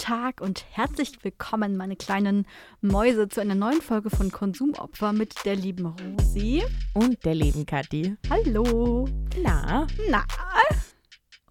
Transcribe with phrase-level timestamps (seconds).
[0.00, 2.46] Tag und herzlich willkommen, meine kleinen
[2.80, 6.62] Mäuse, zu einer neuen Folge von Konsumopfer mit der lieben Rosi.
[6.94, 8.16] Und der lieben Kathi.
[8.30, 9.06] Hallo.
[9.42, 9.86] Na?
[10.08, 10.24] Na?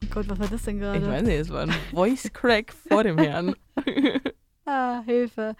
[0.03, 1.07] Oh Gott, was war das denn Ich gerade?
[1.07, 3.55] weiß nicht, es war ein Voice Crack vor dem Herrn.
[4.65, 5.55] Ah, Hilfe.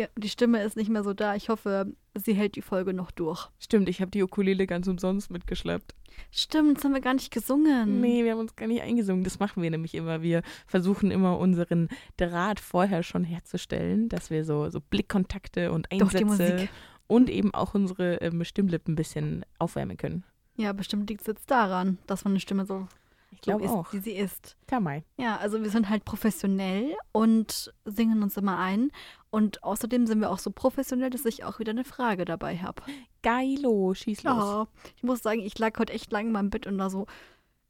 [0.00, 1.34] Ja, die Stimme ist nicht mehr so da.
[1.34, 3.50] Ich hoffe, sie hält die Folge noch durch.
[3.58, 5.94] Stimmt, ich habe die Ukulele ganz umsonst mitgeschleppt.
[6.30, 8.00] Stimmt, das haben wir gar nicht gesungen.
[8.00, 9.24] Nee, wir haben uns gar nicht eingesungen.
[9.24, 10.22] Das machen wir nämlich immer.
[10.22, 16.24] Wir versuchen immer unseren Draht vorher schon herzustellen, dass wir so, so Blickkontakte und Einsätze
[16.24, 16.70] Musik.
[17.06, 20.24] und eben auch unsere ähm, Stimmlippen ein bisschen aufwärmen können.
[20.56, 22.88] Ja, bestimmt liegt es jetzt daran, dass meine Stimme so,
[23.30, 23.92] Ich so glaube ist, auch.
[23.92, 24.56] wie sie ist.
[24.66, 25.04] Tamai.
[25.16, 28.90] Ja, also wir sind halt professionell und singen uns immer ein.
[29.30, 32.82] Und außerdem sind wir auch so professionell, dass ich auch wieder eine Frage dabei habe.
[33.22, 34.36] Geilo, schieß los.
[34.36, 37.06] Ja, ich muss sagen, ich lag heute echt lang in meinem Bett und da so.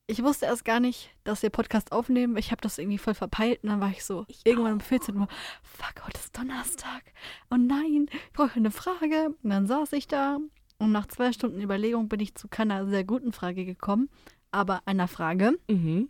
[0.06, 2.36] Ich wusste erst gar nicht, dass wir Podcast aufnehmen.
[2.36, 4.84] Ich habe das irgendwie voll verpeilt und dann war ich so, Ich irgendwann um auch.
[4.84, 5.28] 14 Uhr,
[5.62, 7.02] fuck, heute ist Donnerstag.
[7.48, 9.36] Oh nein, ich brauche eine Frage.
[9.42, 10.38] Und dann saß ich da
[10.78, 14.08] und nach zwei Stunden Überlegung bin ich zu keiner sehr guten Frage gekommen,
[14.52, 15.58] aber einer Frage.
[15.68, 16.08] Mhm.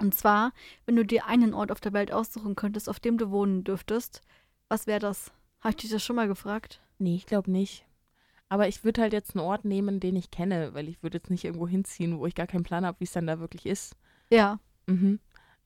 [0.00, 0.52] Und zwar,
[0.86, 4.20] wenn du dir einen Ort auf der Welt aussuchen könntest, auf dem du wohnen dürftest,
[4.68, 5.32] was wäre das?
[5.60, 6.80] Habe ich dich das schon mal gefragt?
[6.98, 7.84] Nee, ich glaube nicht.
[8.48, 11.30] Aber ich würde halt jetzt einen Ort nehmen, den ich kenne, weil ich würde jetzt
[11.30, 13.96] nicht irgendwo hinziehen, wo ich gar keinen Plan habe, wie es dann da wirklich ist.
[14.30, 15.20] Ja, Mhm.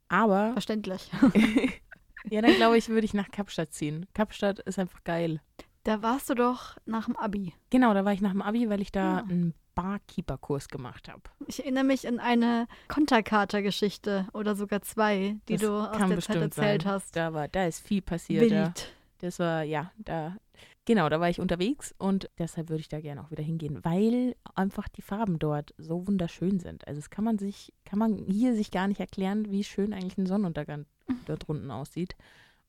[0.09, 1.11] Aber, verständlich.
[2.31, 4.07] ja, dann glaube ich, würde ich nach Kapstadt ziehen.
[4.14, 5.41] Kapstadt ist einfach geil.
[5.84, 7.55] Da warst du doch nach dem Abi.
[7.70, 9.25] Genau, da war ich nach dem Abi, weil ich da Ja.
[9.25, 11.23] einen Barkeeper-Kurs gemacht habe.
[11.47, 16.37] Ich erinnere mich an eine Konterkater-Geschichte oder sogar zwei, die Das du aus der Zeit
[16.37, 16.92] erzählt sein.
[16.92, 17.17] hast.
[17.17, 18.51] Da war, da ist viel passiert.
[18.51, 18.73] Da.
[19.19, 20.37] Das war, ja, da,
[20.84, 24.34] genau, da war ich unterwegs und deshalb würde ich da gerne auch wieder hingehen, weil
[24.55, 26.86] einfach die Farben dort so wunderschön sind.
[26.89, 30.19] Also das kann man sich, kann man hier sich gar nicht erklären, wie schön eigentlich
[30.19, 30.86] ein Sonnenuntergang
[31.27, 32.17] dort unten aussieht.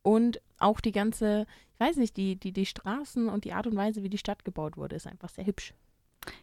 [0.03, 3.75] Und auch die ganze, ich weiß nicht, die, die, die Straßen und die Art und
[3.75, 5.73] Weise, wie die Stadt gebaut wurde, ist einfach sehr hübsch.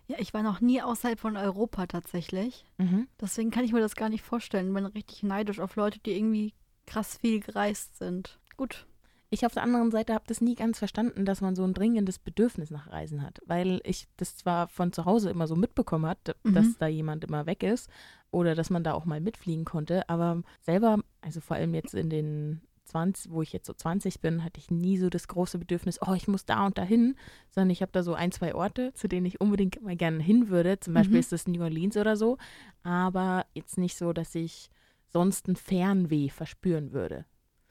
[0.06, 2.64] Ja, ich war noch nie außerhalb von Europa tatsächlich.
[2.78, 3.06] Mhm.
[3.20, 4.72] Deswegen kann ich mir das gar nicht vorstellen.
[4.74, 6.54] Bin richtig neidisch auf Leute, die irgendwie
[6.86, 8.38] krass viel gereist sind.
[8.56, 8.86] Gut.
[9.32, 12.18] Ich auf der anderen Seite habe das nie ganz verstanden, dass man so ein dringendes
[12.18, 16.18] Bedürfnis nach Reisen hat, weil ich das zwar von zu Hause immer so mitbekommen hat,
[16.26, 16.54] d- Mhm.
[16.54, 17.88] dass da jemand immer weg ist
[18.32, 22.10] oder dass man da auch mal mitfliegen konnte, aber selber, also vor allem jetzt in
[22.10, 25.98] den 20, wo ich jetzt so 20 bin, hatte ich nie so das große Bedürfnis,
[26.06, 27.16] oh, ich muss da und dahin,
[27.50, 30.48] sondern ich habe da so ein, zwei Orte, zu denen ich unbedingt mal gerne hin
[30.48, 30.78] würde.
[30.80, 31.20] Zum Beispiel Mhm.
[31.20, 32.36] ist das New Orleans oder so,
[32.82, 34.70] aber jetzt nicht so, dass ich
[35.08, 37.24] sonst ein Fernweh verspüren würde.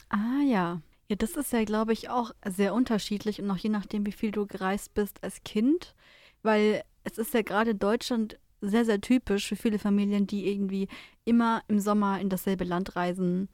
[0.10, 0.82] Ah ja.
[1.08, 4.32] Ja, das ist ja, glaube ich, auch sehr unterschiedlich und auch je nachdem, wie viel
[4.32, 5.96] du gereist bist als Kind.
[6.44, 10.88] Weil es ist ja gerade in Deutschland sehr, sehr typisch für viele Familien, die irgendwie
[11.26, 13.50] immer im Sommer in dasselbe Land reisen,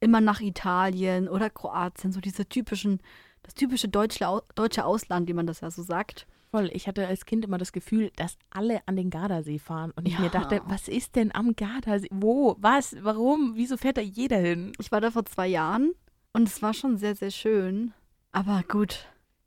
[0.00, 3.00] immer nach Italien oder Kroatien, so diese typischen,
[3.42, 6.26] das typische deutsche, deutsche Ausland, wie man das ja so sagt.
[6.50, 6.70] Voll.
[6.72, 9.92] Ich hatte als Kind immer das Gefühl, dass alle an den Gardasee fahren.
[9.96, 10.20] Und ich Ja.
[10.20, 12.08] mir dachte, was ist denn am Gardasee?
[12.12, 12.56] Wo?
[12.60, 12.96] Was?
[13.02, 13.52] Warum?
[13.56, 14.72] Wieso fährt da jeder hin?
[14.78, 15.92] Ich war da vor zwei Jahren
[16.32, 17.92] und es war schon sehr, sehr schön.
[18.32, 19.06] Aber gut,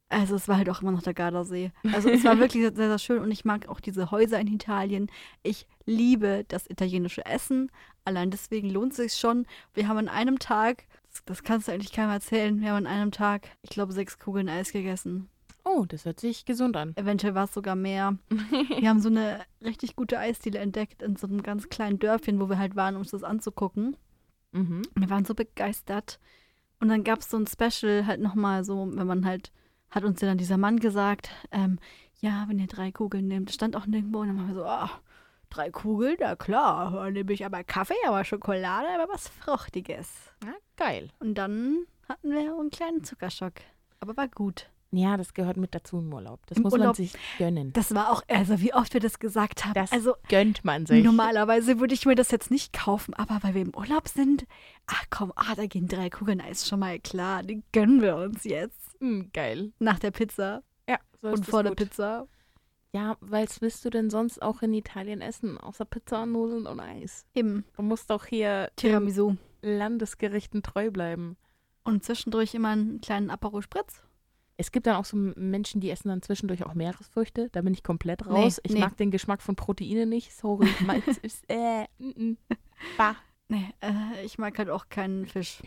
[0.09, 1.71] also es war halt auch immer noch der Gardasee.
[1.93, 5.07] Also es war wirklich sehr, sehr schön und ich mag auch diese Häuser in Italien.
[5.43, 7.71] Ich liebe das italienische Essen.
[8.05, 9.45] Allein deswegen lohnt es sich schon.
[9.73, 12.87] Wir haben an einem Tag, das, das kannst du eigentlich keinem erzählen, wir haben an
[12.87, 15.29] einem Tag, ich glaube, sechs Kugeln Eis gegessen.
[15.63, 16.93] Oh, das hört sich gesund an.
[16.95, 18.17] Eventuell war es sogar mehr.
[18.79, 22.49] Wir haben so eine richtig gute Eisdiele entdeckt in so einem ganz kleinen Dörfchen, wo
[22.49, 23.97] wir halt waren, um uns das anzugucken.
[24.51, 24.81] Mhm.
[24.95, 26.19] Wir waren so begeistert.
[26.79, 29.51] Und dann gab es so ein Special halt nochmal so, wenn man halt,
[29.91, 31.79] hat uns ja dann dieser Mann gesagt, ähm,
[32.21, 34.19] ja, wenn ihr drei Kugeln nehmt, stand auch nirgendwo.
[34.19, 34.91] Und dann waren wir so, ah,
[35.49, 40.31] drei Kugeln, na klar, dann nehme ich aber Kaffee, aber Schokolade, aber was Fruchtiges.
[40.43, 41.09] Ja, geil.
[41.19, 43.53] Und dann hatten wir einen kleinen Zuckerschock.
[43.99, 44.69] Aber war gut.
[44.91, 46.39] Ja, das gehört mit dazu im Urlaub.
[46.47, 47.71] Das Im muss Urlaub- man sich gönnen.
[47.73, 49.75] Das war auch, also wie oft wir das gesagt haben.
[49.75, 51.03] Das also gönnt man sich.
[51.03, 54.45] Normalerweise würde ich mir das jetzt nicht kaufen, aber weil wir im Urlaub sind,
[54.87, 57.43] ach komm, ah, da gehen drei Kugeln Eis schon mal klar.
[57.43, 58.95] Die gönnen wir uns jetzt.
[58.99, 59.73] Hm, geil.
[59.77, 61.69] Nach der Pizza Ja, so und vor gut.
[61.77, 62.27] der Pizza.
[62.91, 67.27] Ja, was willst du denn sonst auch in Italien essen, außer Pizza, Nudeln und Eis?
[67.35, 69.35] Eben Du musst doch hier Tiramisu.
[69.61, 71.37] Landesgerichten treu bleiben.
[71.83, 74.01] Und zwischendurch immer einen kleinen Aperol Spritz.
[74.59, 77.47] Es gibt dann auch so Menschen, die essen dann zwischendurch auch Meeresfrüchte.
[77.53, 78.59] Da bin ich komplett Nee, raus.
[78.63, 78.79] ich nee.
[78.81, 80.33] mag den Geschmack von Proteinen nicht.
[80.35, 80.67] Sorry.
[80.85, 82.37] Meins ist, äh, mm, mm.
[82.97, 83.15] bah.
[83.47, 85.63] Nee, äh, ich mag halt auch keinen Fisch.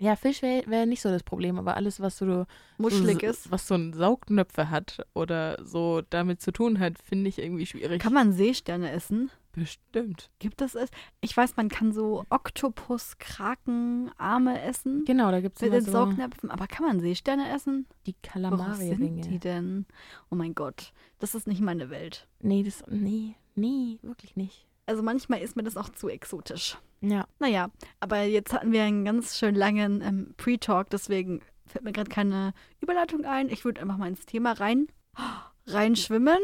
[0.00, 2.46] Ja, Fisch wäre wär nicht so das Problem, aber alles, was so,
[2.78, 3.50] Muschelig so, ist.
[3.52, 8.02] was so ein Saugnöpfe hat oder so damit zu tun hat, finde ich irgendwie schwierig.
[8.02, 9.30] Kann man Seesterne essen?
[9.52, 10.30] Bestimmt.
[10.38, 10.90] Gibt es es?
[11.20, 15.04] Ich weiß, man kann so Oktopus, Kraken, Arme essen.
[15.04, 16.50] Genau, da gibt es Mit den so Saugnäpfen.
[16.50, 17.86] Aber kann man Seesterne essen?
[18.06, 18.96] die Kalamari-Ringe.
[18.96, 19.86] sind die denn?
[20.30, 22.28] Oh mein Gott, das ist nicht meine Welt.
[22.40, 24.66] Nee, das, nee, nee, wirklich nicht.
[24.86, 26.78] Also manchmal ist mir das auch zu exotisch.
[27.00, 31.92] Ja, Naja, aber jetzt hatten wir einen ganz schön langen ähm, Pre-Talk, deswegen fällt mir
[31.92, 33.48] gerade keine Überleitung ein.
[33.48, 34.88] Ich würde einfach mal ins Thema rein.
[35.66, 36.40] Reinschwimmen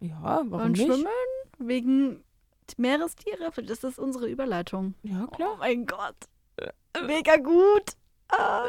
[0.00, 0.86] ja, warum und nicht?
[0.86, 1.06] schwimmen
[1.58, 2.22] wegen
[2.76, 3.52] Meerestiere.
[3.52, 4.94] Vielleicht ist das unsere Überleitung.
[5.02, 5.50] Ja, klar.
[5.54, 6.16] Oh mein Gott.
[7.06, 7.92] Mega gut.
[8.28, 8.66] Ah.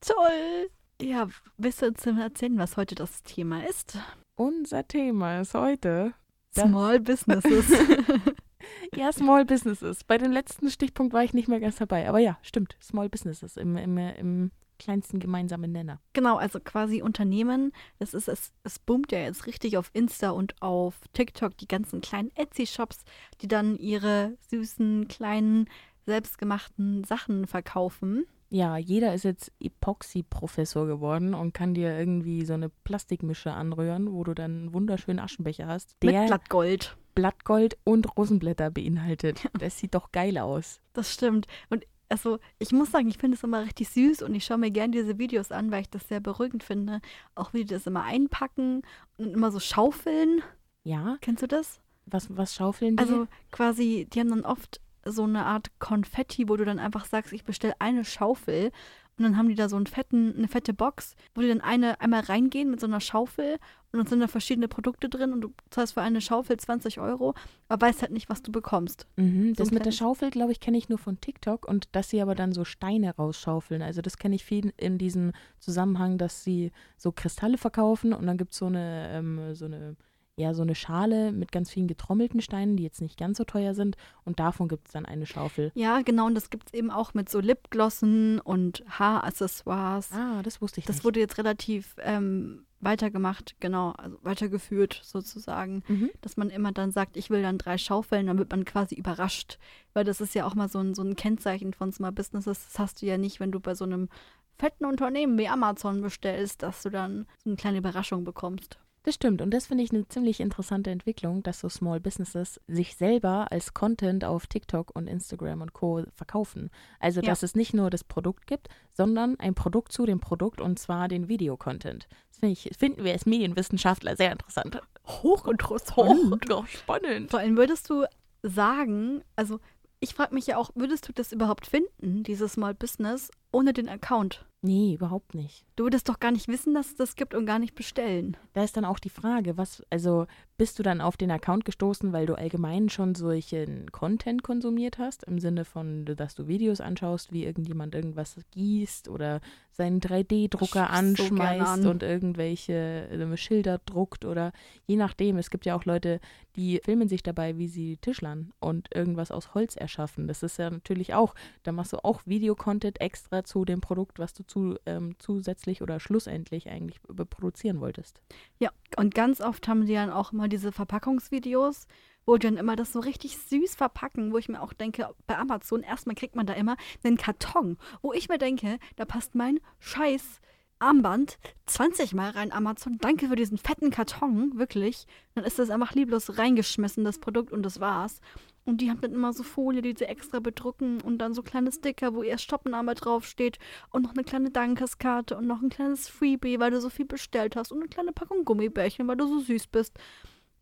[0.00, 0.70] Toll.
[1.00, 1.28] Ja,
[1.58, 3.98] willst du uns denn erzählen, was heute das Thema ist?
[4.36, 6.14] Unser Thema ist heute
[6.54, 7.66] Das- Small Businesses.
[8.94, 10.04] ja Small Businesses.
[10.04, 12.76] Bei dem letzten Stichpunkt war ich nicht mehr ganz dabei, aber ja, stimmt.
[12.82, 16.00] Small Businesses im, im, im kleinsten gemeinsamen Nenner.
[16.12, 17.72] genau, also quasi Unternehmen.
[17.98, 22.00] Das ist es, es boomt ja jetzt richtig auf Insta und auf TikTok die ganzen
[22.00, 23.04] kleinen Etsy-Shops,
[23.40, 25.68] die dann ihre süßen kleinen
[26.06, 28.26] selbstgemachten Sachen verkaufen.
[28.48, 34.22] Ja, jeder ist jetzt Epoxy-Professor geworden und kann dir irgendwie so eine Plastikmische anrühren, wo
[34.22, 36.96] du dann einen wunderschönen Aschenbecher hast, der Mit Blattgold.
[37.16, 39.48] Blattgold und Rosenblätter beinhaltet.
[39.58, 40.80] Das sieht doch geil aus.
[40.92, 41.46] Das stimmt.
[41.70, 44.70] Und also, ich muss sagen, ich finde es immer richtig süß und ich schaue mir
[44.70, 47.00] gerne diese Videos an, weil ich das sehr beruhigend finde.
[47.34, 48.82] Auch wie die das immer einpacken
[49.16, 50.42] und immer so schaufeln.
[50.84, 51.80] Ja, Kennst du das?
[52.06, 53.02] was, was schaufeln die?
[53.02, 57.32] Also quasi, die haben dann oft so eine Art Konfetti, wo du dann einfach sagst,
[57.32, 58.72] ich bestelle eine Schaufel
[59.18, 62.00] und dann haben die da so einen fetten, eine fette Box, wo die dann eine
[62.00, 63.58] einmal reingehen mit so einer Schaufel
[63.92, 67.34] und dann sind da verschiedene Produkte drin und du zahlst für eine Schaufel 20 Euro,
[67.68, 69.06] aber weißt halt nicht, was du bekommst.
[69.16, 72.20] Mhm, das mit der Schaufel, glaube ich, kenne ich nur von TikTok und dass sie
[72.20, 73.80] aber dann so Steine rausschaufeln.
[73.80, 78.36] Also das kenne ich viel in diesem Zusammenhang, dass sie so Kristalle verkaufen und dann
[78.36, 79.96] gibt es so eine, ähm, so eine,
[80.38, 83.74] ja, so eine Schale mit ganz vielen getrommelten Steinen, die jetzt nicht ganz so teuer
[83.74, 85.72] sind und davon gibt es dann eine Schaufel.
[85.74, 90.12] Ja, genau, und das gibt es eben auch mit so Lipglossen und Haaraccessoires.
[90.12, 91.04] Ah, das wusste ich Das nicht.
[91.04, 95.82] wurde jetzt relativ ähm, weitergemacht, genau, also weitergeführt sozusagen.
[95.88, 96.10] mhm.
[96.20, 99.58] dass man immer dann sagt, ich will dann drei Schaufeln, dann wird man quasi überrascht.
[99.94, 102.66] Weil das ist ja auch mal so ein, so ein Kennzeichen von Small Businesses.
[102.66, 104.10] Das hast du ja nicht, wenn du bei so einem
[104.58, 108.78] fetten Unternehmen wie Amazon bestellst, dass du dann so eine kleine Überraschung bekommst.
[109.06, 112.96] Das stimmt und das finde ich eine ziemlich interessante Entwicklung, dass so Small Businesses sich
[112.96, 116.02] selber als Content auf TikTok und Instagram und Co.
[116.12, 116.70] verkaufen.
[116.98, 117.26] Also, Ja.
[117.28, 121.06] dass es nicht nur das Produkt gibt, sondern ein Produkt zu dem Produkt und zwar
[121.06, 122.08] den Videocontent.
[122.30, 124.80] Das finde ich, finden wir als Medienwissenschaftler sehr interessant.
[125.06, 126.50] Hochinteressant.
[126.50, 127.30] doch spannend.
[127.30, 128.06] Vor allem würdest du
[128.42, 129.60] sagen, also
[130.00, 133.88] ich frage mich ja auch, würdest du das überhaupt finden, dieses Small Business, ohne den
[133.88, 134.44] Account?
[134.66, 135.64] Nee, überhaupt nicht.
[135.76, 138.36] Du würdest doch gar nicht wissen, dass es das gibt und gar nicht bestellen.
[138.52, 140.26] Da ist dann auch die Frage, was, also
[140.58, 145.22] bist du dann auf den Account gestoßen, weil du allgemein schon solchen Content konsumiert hast,
[145.24, 149.40] im Sinne von, dass du Videos anschaust, wie irgendjemand irgendwas gießt oder
[149.70, 151.86] seinen 3D-Drucker Schau ich so anschmeißt an.
[151.86, 152.72] und irgendwelche
[153.08, 154.52] äh, Schilder druckt oder
[154.86, 155.36] je nachdem.
[155.36, 156.20] Es gibt ja auch Leute,
[156.56, 160.26] die filmen sich dabei, wie sie Tischlern und irgendwas aus Holz erschaffen.
[160.26, 164.32] Das ist ja natürlich auch, da machst du auch Videocontent extra zu dem Produkt, was
[164.32, 164.55] du zu,
[164.86, 167.00] ähm, zusätzlich oder schlussendlich eigentlich
[167.30, 168.20] produzieren wolltest.
[168.58, 171.86] Ja, und ganz oft haben die dann auch immer diese Verpackungsvideos,
[172.24, 175.38] wo die dann immer das so richtig süß verpacken, wo ich mir auch denke, bei
[175.38, 179.60] Amazon erstmal kriegt man da immer einen Karton, wo ich mir denke, da passt mein
[179.78, 180.40] scheiß
[180.78, 182.98] Armband 20 Mal rein, Amazon.
[182.98, 185.06] Danke für diesen fetten Karton, wirklich.
[185.34, 188.20] Dann ist das einfach lieblos reingeschmissen, das Produkt, und das war's.
[188.66, 191.70] Und die haben dann immer so Folie, die sie extra bedrucken und dann so kleine
[191.70, 196.58] Sticker, wo ihr Stoppenname draufsteht und noch eine kleine Dankeskarte und noch ein kleines Freebie,
[196.58, 199.68] weil du so viel bestellt hast und eine kleine Packung Gummibärchen, weil du so süß
[199.68, 199.96] bist.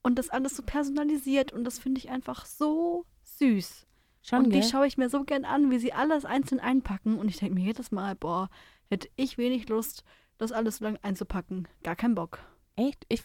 [0.03, 3.87] Und das alles so personalisiert und das finde ich einfach so süß.
[4.21, 4.69] Schon, und die gell?
[4.69, 7.65] schaue ich mir so gern an, wie sie alles einzeln einpacken und ich denke mir
[7.65, 8.51] jedes Mal, boah,
[8.91, 10.05] hätte ich wenig Lust,
[10.37, 11.69] das alles so lang einzupacken.
[11.83, 12.39] Gar keinen Bock.
[12.77, 13.07] Echt?
[13.09, 13.23] Ich,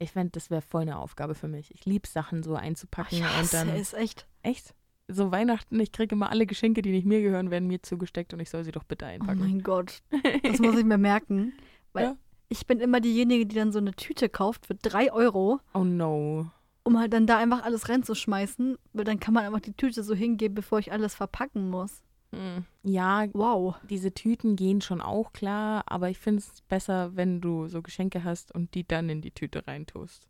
[0.00, 1.72] ich fände, das wäre voll eine Aufgabe für mich.
[1.74, 3.68] Ich liebe Sachen so einzupacken ich und hasse dann.
[3.68, 4.26] es echt.
[4.42, 4.74] Echt?
[5.08, 8.40] So Weihnachten, ich kriege immer alle Geschenke, die nicht mir gehören, werden mir zugesteckt und
[8.40, 9.40] ich soll sie doch bitte Oh einpacken.
[9.40, 10.02] mein Gott.
[10.42, 11.52] Das muss ich mir merken.
[11.92, 12.16] Weil Ja.
[12.48, 16.50] ich bin immer diejenige, die dann so eine Tüte kauft für drei Euro, oh no.
[16.84, 18.78] um halt dann da einfach alles reinzuschmeißen.
[18.92, 22.02] Weil dann kann man einfach die Tüte so hingeben, bevor ich alles verpacken muss.
[22.32, 22.64] Hm.
[22.84, 23.74] Ja, Wow.
[23.88, 28.22] diese Tüten gehen schon auch klar, aber ich finde es besser, wenn du so Geschenke
[28.24, 30.28] hast und die dann in die Tüte reintust.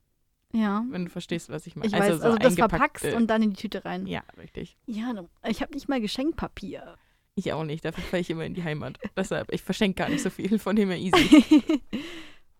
[0.53, 0.85] Ja.
[0.91, 1.87] Wenn du verstehst, was ich meine.
[1.89, 4.07] Ich weiß, also das verpackst und dann in die Tüte rein.
[4.07, 4.77] Ja, richtig.
[4.87, 5.13] Ja,
[5.47, 6.97] ich habe nicht mal Geschenkpapier.
[7.37, 8.99] Ich auch nicht, dafür fahre ich immer in die Heimat.
[9.17, 11.63] Deshalb, ich verschenke gar nicht so viel, von dem her easy.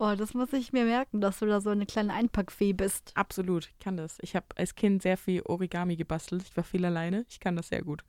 [0.03, 3.13] Oh, das muss ich mir merken, dass du da so eine kleine Einpackfee bist.
[3.17, 4.17] Absolut, ich kann das.
[4.23, 6.43] Ich habe als Kind sehr viel Origami gebastelt.
[6.43, 7.27] Ich war viel alleine.
[7.29, 8.03] Ich kann das sehr gut.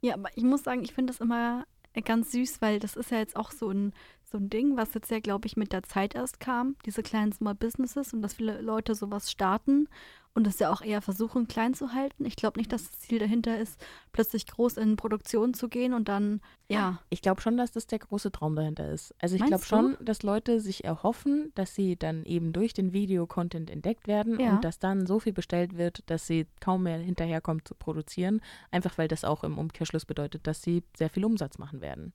[0.00, 1.66] Ja, aber ich muss sagen, ich finde das immer
[2.04, 3.92] ganz süß, weil das ist ja jetzt auch so ein,
[4.24, 7.32] so ein Ding, was jetzt ja, glaube ich, mit der Zeit erst kam, diese kleinen
[7.32, 9.88] Small Businesses und dass viele Leute sowas starten
[10.38, 12.24] und es ja auch eher versuchen, klein zu halten.
[12.24, 13.76] Ich glaube nicht, dass das Ziel dahinter ist,
[14.12, 17.00] plötzlich groß in Produktion zu gehen und dann, ja.
[17.10, 19.12] Ich glaube schon, dass das der große Traum dahinter ist.
[19.20, 23.68] Also ich glaube schon, dass Leute sich erhoffen, dass sie dann eben durch den Videocontent
[23.68, 24.52] entdeckt werden ja.
[24.52, 28.40] und dass dann so viel bestellt wird, dass sie kaum mehr hinterherkommen zu produzieren.
[28.70, 32.12] Einfach weil das auch im Umkehrschluss bedeutet, dass sie sehr viel Umsatz machen werden.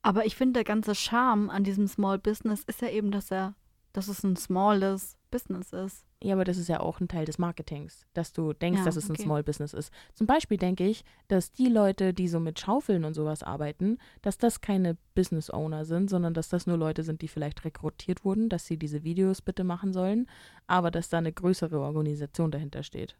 [0.00, 3.54] Aber ich finde, der ganze Charme an diesem Small Business ist ja eben, dass er,
[3.92, 6.04] dass es ein smalles Business ist.
[6.22, 8.96] Ja, aber das ist ja auch ein Teil des Marketings, dass du denkst, ja, dass
[8.96, 9.20] es okay.
[9.20, 9.92] ein Small Business ist.
[10.14, 14.36] Zum Beispiel denke ich, dass die Leute, die so mit Schaufeln und sowas arbeiten, dass
[14.36, 18.48] das keine Business Owner sind, sondern dass das nur Leute sind, die vielleicht rekrutiert wurden,
[18.48, 20.26] dass sie diese Videos bitte machen sollen,
[20.66, 23.16] aber dass da eine größere Organisation dahinter steht.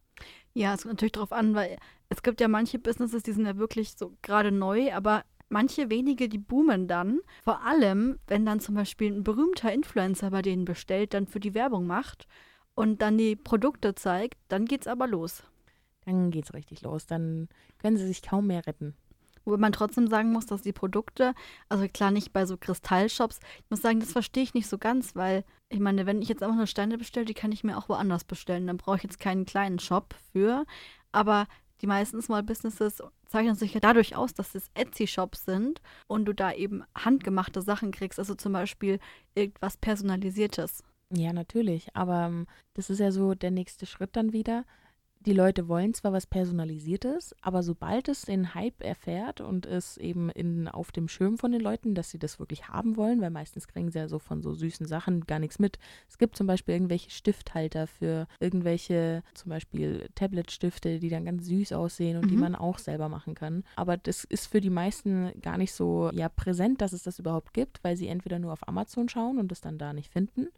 [0.52, 3.56] Ja, es kommt natürlich darauf an, weil es gibt ja manche Businesses, die sind ja
[3.56, 7.20] wirklich so gerade neu, aber manche wenige, die boomen dann.
[7.44, 11.54] Vor allem, wenn dann zum Beispiel ein berühmter Influencer bei denen bestellt, dann für die
[11.54, 12.26] Werbung macht
[12.74, 15.42] und dann die Produkte zeigt, dann geht's aber los.
[16.06, 17.06] Dann geht's richtig los.
[17.06, 18.94] Dann können sie sich kaum mehr retten.
[19.44, 21.34] Wobei man trotzdem sagen muss, dass die Produkte,
[21.68, 25.16] also klar nicht bei so Kristallshops, ich muss sagen, das verstehe ich nicht so ganz,
[25.16, 27.88] weil ich meine, wenn ich jetzt einfach nur Steine bestelle, die kann ich mir auch
[27.88, 28.66] woanders bestellen.
[28.66, 30.64] Dann brauche ich jetzt keinen kleinen Shop für.
[31.12, 31.46] Aber
[31.80, 36.34] die meisten Small Businesses zeichnen sich ja dadurch aus, dass es Etsy-Shops sind und du
[36.34, 38.98] da eben handgemachte Sachen kriegst, also zum Beispiel
[39.34, 40.82] irgendwas Personalisiertes.
[41.12, 41.88] Ja, natürlich.
[41.94, 44.64] Aber ähm, das ist ja so der nächste Schritt dann wieder.
[45.26, 50.30] Die Leute wollen zwar was Personalisiertes, aber sobald es den Hype erfährt und es eben
[50.30, 53.68] in, auf dem Schirm von den Leuten, dass sie das wirklich haben wollen, weil meistens
[53.68, 55.78] kriegen sie ja so von so süßen Sachen gar nichts mit.
[56.08, 61.74] Es gibt zum Beispiel irgendwelche Stifthalter für irgendwelche, zum Beispiel Tablet-Stifte, die dann ganz süß
[61.74, 62.30] aussehen und mhm.
[62.30, 63.64] die man auch selber machen kann.
[63.76, 67.52] Aber das ist für die meisten gar nicht so ja, präsent, dass es das überhaupt
[67.52, 70.48] gibt, weil sie entweder nur auf Amazon schauen und es dann da nicht finden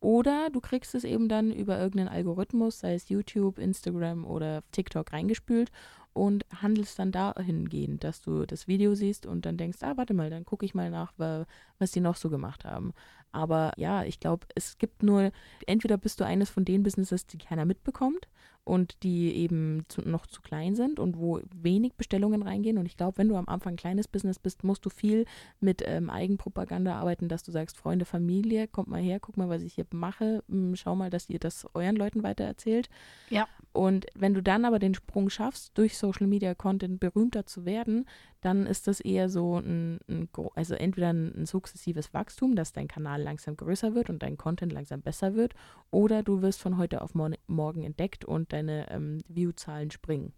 [0.00, 5.12] oder du kriegst es eben dann über irgendeinen Algorithmus, sei es YouTube, Instagram oder TikTok
[5.12, 5.70] reingespült
[6.12, 10.30] und handelst dann dahingehend, dass du das Video siehst und dann denkst, ah, warte mal,
[10.30, 12.92] dann gucke ich mal nach, was die noch so gemacht haben.
[13.30, 15.30] Aber ja, ich glaube, es gibt nur,
[15.66, 18.26] entweder bist du eines von den Businesses, die keiner mitbekommt
[18.70, 22.78] und die eben zu, noch zu klein sind und wo wenig Bestellungen reingehen.
[22.78, 25.24] Und ich glaube, wenn du am Anfang ein kleines Business bist, musst du viel
[25.58, 29.62] mit ähm, Eigenpropaganda arbeiten, dass du sagst, Freunde, Familie, kommt mal her, guck mal, was
[29.62, 32.88] ich hier mache, hm, schau mal, dass ihr das euren Leuten weitererzählt.
[33.28, 33.48] Ja.
[33.72, 38.06] Und wenn du dann aber den Sprung schaffst, durch Social Media Content berühmter zu werden,
[38.40, 42.88] dann ist das eher so ein, ein also entweder ein, ein, sukzessives Wachstum, dass dein
[42.88, 45.54] Kanal langsam größer wird und dein Content langsam besser wird,
[45.90, 50.32] oder du wirst von heute auf morgen entdeckt und deine ähm, View-Zahlen springen.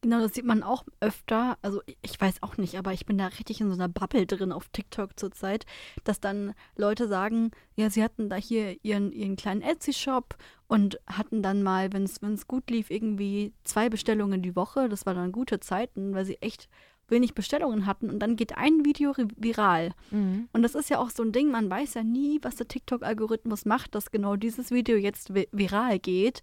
[0.00, 1.58] Genau, das sieht man auch öfter.
[1.62, 4.52] Also ich weiß auch nicht, aber ich bin da richtig in so einer Bubble drin
[4.52, 5.66] auf TikTok zurzeit,
[6.04, 10.36] dass dann Leute sagen, ja, sie hatten da hier ihren, ihren kleinen Etsy-Shop
[10.68, 14.88] und hatten dann mal, wenn es gut lief, irgendwie zwei Bestellungen die Woche.
[14.88, 16.68] Das war dann gute Zeiten, weil sie echt
[17.10, 19.92] wenig Bestellungen hatten und dann geht ein Video viral.
[20.10, 20.48] Mhm.
[20.52, 23.64] Und das ist ja auch so ein Ding, man weiß ja nie, was der TikTok-Algorithmus
[23.64, 26.42] macht, dass genau dieses Video jetzt viral geht.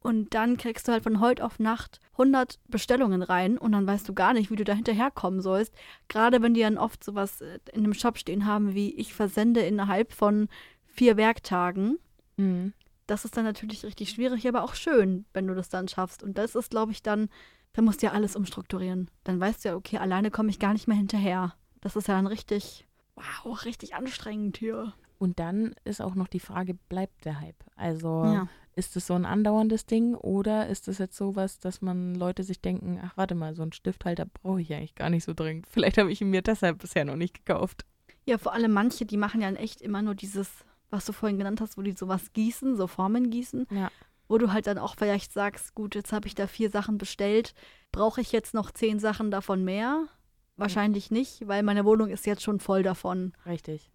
[0.00, 4.08] Und dann kriegst du halt von heute auf Nacht 100 Bestellungen rein und dann weißt
[4.08, 5.74] du gar nicht, wie du da hinterherkommen sollst.
[6.08, 9.60] Gerade wenn die dann oft sowas äh, in einem Shop stehen haben, wie ich versende
[9.60, 10.48] innerhalb von
[10.86, 11.98] vier Werktagen.
[12.36, 12.72] Mhm.
[13.06, 16.22] Das ist dann natürlich richtig schwierig, aber auch schön, wenn du das dann schaffst.
[16.22, 17.28] Und das ist, glaube ich, dann
[17.72, 19.10] dann musst du ja alles umstrukturieren.
[19.24, 21.54] Dann weißt du ja, okay, alleine komme ich gar nicht mehr hinterher.
[21.80, 24.92] Das ist ja dann richtig, wow, richtig anstrengend hier.
[25.18, 27.62] Und dann ist auch noch die Frage, bleibt der Hype?
[27.76, 28.48] Also ja.
[28.80, 32.60] Ist es so ein andauerndes Ding oder ist es jetzt sowas, dass man Leute sich
[32.60, 35.66] denken, ach warte mal, so einen Stifthalter brauche ich eigentlich gar nicht so dringend.
[35.70, 37.84] Vielleicht habe ich ihn mir deshalb bisher noch nicht gekauft.
[38.24, 40.50] Ja, vor allem manche, die machen ja echt immer nur dieses,
[40.88, 43.66] was du vorhin genannt hast, wo die sowas gießen, so Formen gießen.
[43.70, 43.90] Ja
[44.30, 47.52] wo du halt dann auch vielleicht sagst, gut, jetzt habe ich da vier Sachen bestellt,
[47.90, 50.06] brauche ich jetzt noch zehn Sachen davon mehr?
[50.56, 53.32] Wahrscheinlich nicht, weil meine Wohnung ist jetzt schon voll davon.
[53.44, 53.90] Richtig.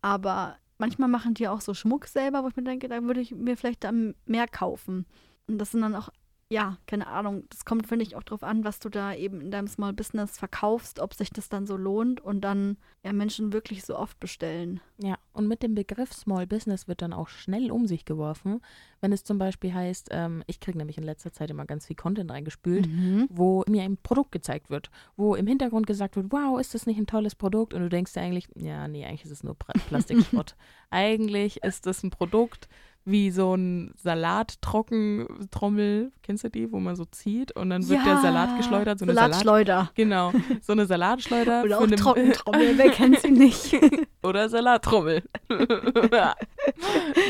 [0.00, 3.32] Aber manchmal machen die auch so Schmuck selber, wo ich mir denke, da würde ich
[3.32, 5.06] mir vielleicht dann mehr kaufen.
[5.46, 6.08] Und das sind dann auch
[6.52, 9.52] ja, keine Ahnung, das kommt, finde ich, auch drauf an, was du da eben in
[9.52, 13.84] deinem Small Business verkaufst, ob sich das dann so lohnt und dann ja Menschen wirklich
[13.84, 14.80] so oft bestellen.
[14.98, 18.60] Ja, und mit dem Begriff Small Business wird dann auch schnell um sich geworfen,
[19.00, 21.96] wenn es zum Beispiel heißt, ähm, ich kriege nämlich in letzter Zeit immer ganz viel
[21.96, 23.28] Content reingespült, Mhm.
[23.30, 26.98] wo mir ein Produkt gezeigt wird, wo im Hintergrund gesagt wird, wow, ist das nicht
[26.98, 27.74] ein tolles Produkt?
[27.74, 30.56] Und du denkst dir eigentlich, ja, nee, eigentlich ist es nur Plastikschrott.
[30.90, 32.68] eigentlich ist das ein Produkt
[33.04, 38.18] wie so ein Salattrockentrommel, kennst du die, wo man so zieht und dann wird der
[38.18, 39.90] Salat geschleudert, so eine Salat Salatschleuder.
[39.94, 43.74] Genau, so eine Salatschleuder Oder auch eine- Trockentrommel, wer kennt sie nicht?
[44.22, 45.22] oder Salattrommel.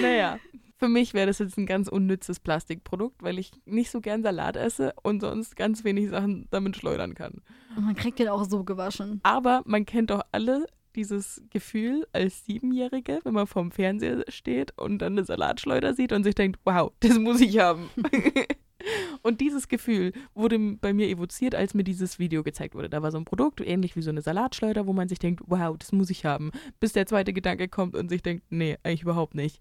[0.03, 0.39] naja,
[0.77, 4.57] für mich wäre das jetzt ein ganz unnützes Plastikprodukt, weil ich nicht so gern Salat
[4.57, 7.43] esse und sonst ganz wenig Sachen damit schleudern kann.
[7.77, 9.21] Und man kriegt den auch so gewaschen.
[9.23, 14.99] Aber man kennt doch alle dieses Gefühl als Siebenjährige, wenn man vorm Fernseher steht und
[14.99, 17.90] dann eine Salatschleuder sieht und sich denkt, wow, das muss ich haben.
[19.23, 22.90] und dieses Gefühl wurde bei mir evoziert, als mir dieses Video gezeigt wurde.
[22.90, 25.76] Da war so ein Produkt, ähnlich wie so eine Salatschleuder, wo man sich denkt, wow,
[25.78, 26.50] das muss ich haben.
[26.78, 29.61] Bis der zweite Gedanke kommt und sich denkt, nee, eigentlich überhaupt nicht.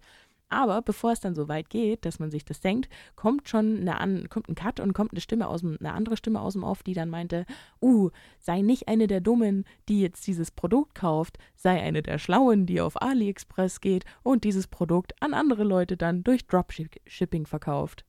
[0.50, 4.28] Aber bevor es dann so weit geht, dass man sich das denkt, kommt schon eine
[4.28, 6.82] kommt ein Cut und kommt eine Stimme aus dem, eine andere Stimme aus dem Off,
[6.82, 7.46] die dann meinte,
[7.82, 12.66] uh, sei nicht eine der Dummen, die jetzt dieses Produkt kauft, sei eine der Schlauen,
[12.66, 18.04] die auf AliExpress geht und dieses Produkt an andere Leute dann durch Dropshipping verkauft.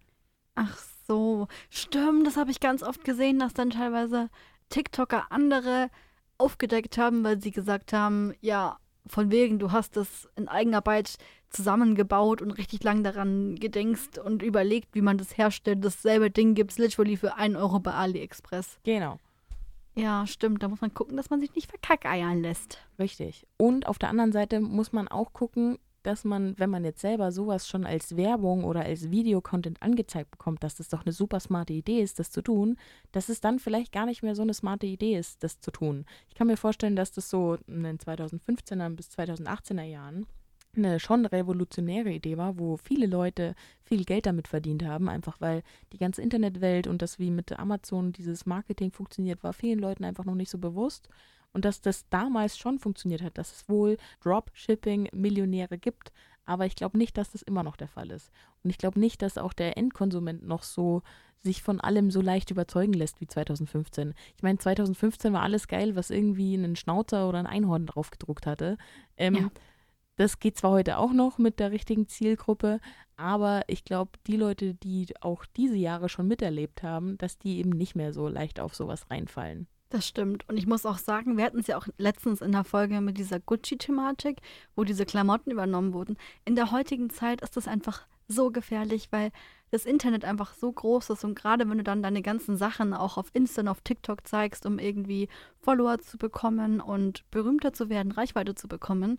[0.54, 4.30] Ach so, stimmt, das habe ich ganz oft gesehen, dass dann teilweise
[4.70, 5.90] TikToker andere
[6.38, 11.16] aufgedeckt haben, weil sie gesagt haben, ja, von wegen, du hast es in Eigenarbeit
[11.50, 15.84] zusammengebaut und richtig lang daran gedenkst und überlegt, wie man das herstellt.
[15.84, 18.78] Dasselbe Ding gibt es literally für 1 Euro bei AliExpress.
[18.84, 19.18] Genau.
[19.96, 22.78] Ja, stimmt, da muss man gucken, dass man sich nicht verkackeiern lässt.
[22.98, 23.46] Richtig.
[23.56, 27.32] Und auf der anderen Seite muss man auch gucken, dass man, wenn man jetzt selber
[27.32, 31.72] sowas schon als Werbung oder als Videocontent angezeigt bekommt, dass das doch eine super smarte
[31.72, 32.76] Idee ist, das zu tun,
[33.12, 36.06] dass es dann vielleicht gar nicht mehr so eine smarte Idee ist, das zu tun.
[36.28, 40.26] Ich kann mir vorstellen, dass das so in den 2015er bis 2018er Jahren
[40.76, 45.62] eine schon revolutionäre Idee war, wo viele Leute viel Geld damit verdient haben, einfach weil
[45.92, 50.24] die ganze Internetwelt und das, wie mit Amazon dieses Marketing funktioniert, war vielen Leuten einfach
[50.24, 51.08] noch nicht so bewusst.
[51.52, 56.12] Und dass das damals schon funktioniert hat, dass es wohl Dropshipping-Millionäre gibt.
[56.44, 58.30] Aber ich glaube nicht, dass das immer noch der Fall ist.
[58.62, 61.02] Und ich glaube nicht, dass auch der Endkonsument noch so
[61.42, 64.14] sich von allem so leicht überzeugen lässt wie 2015.
[64.36, 68.46] Ich meine, 2015 war alles geil, was irgendwie einen Schnauzer oder ein Einhorn drauf gedruckt
[68.46, 68.76] hatte.
[69.16, 69.50] Ähm, Ja.
[70.16, 72.80] Das geht zwar heute auch noch mit der richtigen Zielgruppe,
[73.16, 77.70] aber ich glaube, die Leute, die auch diese Jahre schon miterlebt haben, dass die eben
[77.70, 79.66] nicht mehr so leicht auf sowas reinfallen.
[79.90, 80.48] Das stimmt.
[80.48, 83.18] Und ich muss auch sagen, wir hatten es ja auch letztens in der Folge mit
[83.18, 84.40] dieser Gucci-Thematik,
[84.76, 86.16] wo diese Klamotten übernommen wurden.
[86.44, 89.32] In der heutigen Zeit ist das einfach so gefährlich, weil
[89.72, 93.16] das Internet einfach so groß ist und gerade wenn du dann deine ganzen Sachen auch
[93.16, 95.28] auf Insta und auf TikTok zeigst, um irgendwie
[95.60, 99.18] Follower zu bekommen und berühmter zu werden, Reichweite zu bekommen,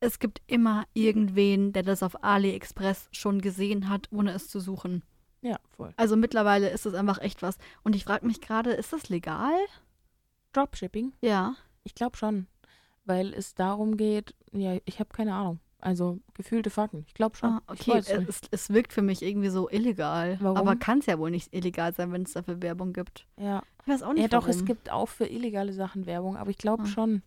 [0.00, 5.02] es gibt immer irgendwen, der das auf AliExpress schon gesehen hat, ohne es zu suchen.
[5.42, 5.92] Ja, voll.
[5.96, 7.56] Also mittlerweile ist es einfach echt was.
[7.82, 9.54] Und ich frage mich gerade, ist das legal?
[10.52, 11.12] Dropshipping?
[11.20, 11.54] Ja.
[11.84, 12.46] Ich glaube schon,
[13.04, 15.58] weil es darum geht, ja, ich habe keine Ahnung.
[15.80, 17.04] Also gefühlte Fakten.
[17.08, 17.50] Ich glaube schon.
[17.54, 18.08] Ah, okay, nicht.
[18.08, 20.38] es, es wirkt für mich irgendwie so illegal.
[20.40, 20.56] Warum?
[20.56, 23.26] Aber kann es ja wohl nicht illegal sein, wenn es dafür Werbung gibt.
[23.36, 23.62] ja.
[23.84, 24.50] Ich weiß auch nicht, ja, doch, warum.
[24.50, 26.86] es gibt auch für illegale Sachen Werbung, aber ich glaube Ah.
[26.86, 27.22] schon.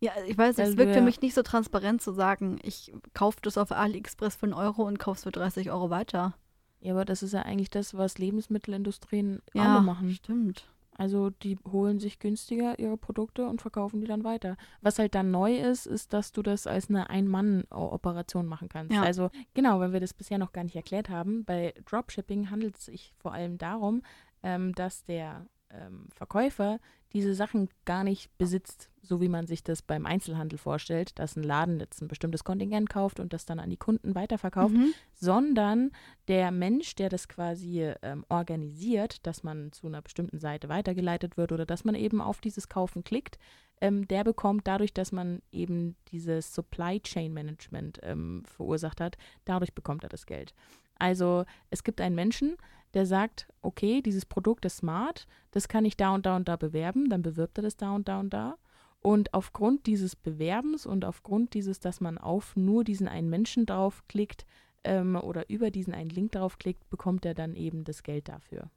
[0.00, 3.38] Ja, ich weiß, Weil es wirkt für mich nicht so transparent zu sagen, ich kaufe
[3.42, 6.34] das auf AliExpress für einen Euro und kaufe es für 30 Euro weiter.
[6.80, 10.10] Ja, aber das ist ja eigentlich das, was Lebensmittelindustrien Ja, alle machen.
[10.10, 10.66] stimmt.
[10.98, 14.56] Also die holen sich günstiger ihre Produkte und verkaufen die dann weiter.
[14.80, 18.94] Was halt dann neu ist, ist, dass du das als eine Ein-Mann-Operation machen kannst.
[18.94, 19.02] Ja.
[19.02, 22.86] Also genau, wenn wir das bisher noch gar nicht erklärt haben, bei Dropshipping handelt es
[22.86, 24.02] sich vor allem darum,
[24.42, 26.78] ähm, dass der ähm, Verkäufer
[27.12, 31.42] diese Sachen gar nicht besitzt, so wie man sich das beim Einzelhandel vorstellt, dass ein
[31.44, 34.92] Laden jetzt ein bestimmtes Kontingent kauft und das dann an die Kunden weiterverkauft, Mhm.
[35.14, 35.92] sondern
[36.28, 41.52] der Mensch, der das quasi ähm, organisiert, dass man zu einer bestimmten Seite weitergeleitet wird
[41.52, 43.38] oder dass man eben auf dieses Kaufen klickt,
[43.80, 49.74] ähm, der bekommt dadurch, dass man eben dieses Supply Chain Management ähm, verursacht hat, dadurch
[49.74, 50.54] bekommt er das Geld.
[50.98, 52.56] Also es gibt einen Menschen,
[52.94, 56.56] der sagt, okay, dieses Produkt ist smart, das kann ich da und da und da
[56.56, 58.56] bewerben, dann bewirbt er das da und da und da.
[59.00, 64.46] Und aufgrund dieses Bewerbens und aufgrund dieses, dass man auf nur diesen einen Menschen draufklickt
[64.82, 68.70] ähm, oder über diesen einen Link draufklickt, bekommt er dann eben das Geld dafür.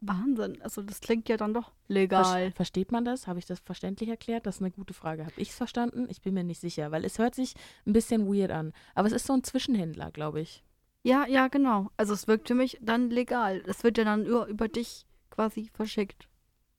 [0.00, 0.60] Wahnsinn.
[0.60, 2.50] Also das klingt ja dann doch legal.
[2.52, 3.26] versteht man das?
[3.26, 4.46] Habe ich das verständlich erklärt?
[4.46, 5.24] Das ist eine gute Frage.
[5.24, 6.06] Habe ich es verstanden?
[6.10, 7.54] Ich bin mir nicht sicher, weil es hört sich
[7.86, 8.72] ein bisschen weird an.
[8.94, 10.62] Aber es ist so ein Zwischenhändler, glaube ich.
[11.06, 11.90] Ja, ja, genau.
[11.96, 13.62] Also es wirkt für mich dann legal.
[13.66, 16.28] Es wird ja dann über, über dich quasi verschickt.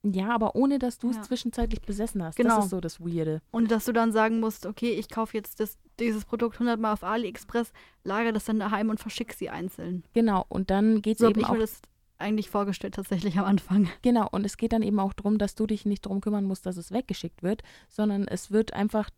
[0.02, 1.22] Ja, aber ohne, dass du es Ja.
[1.22, 2.36] zwischenzeitlich besessen hast.
[2.36, 2.56] Genau.
[2.56, 3.40] Das ist so das Weirde.
[3.50, 6.92] Und dass du dann sagen musst, okay, ich kaufe jetzt das, dieses Produkt 100 Mal
[6.92, 7.72] auf AliExpress,
[8.04, 10.04] lagere das dann daheim und verschicke sie einzeln.
[10.12, 11.80] Genau, und dann geht es So eben ich auch mir das
[12.18, 13.88] eigentlich vorgestellt tatsächlich am Anfang.
[14.02, 16.66] Genau, und es geht dann eben auch darum, dass du dich nicht darum kümmern musst,
[16.66, 19.08] dass es weggeschickt wird, sondern es wird einfach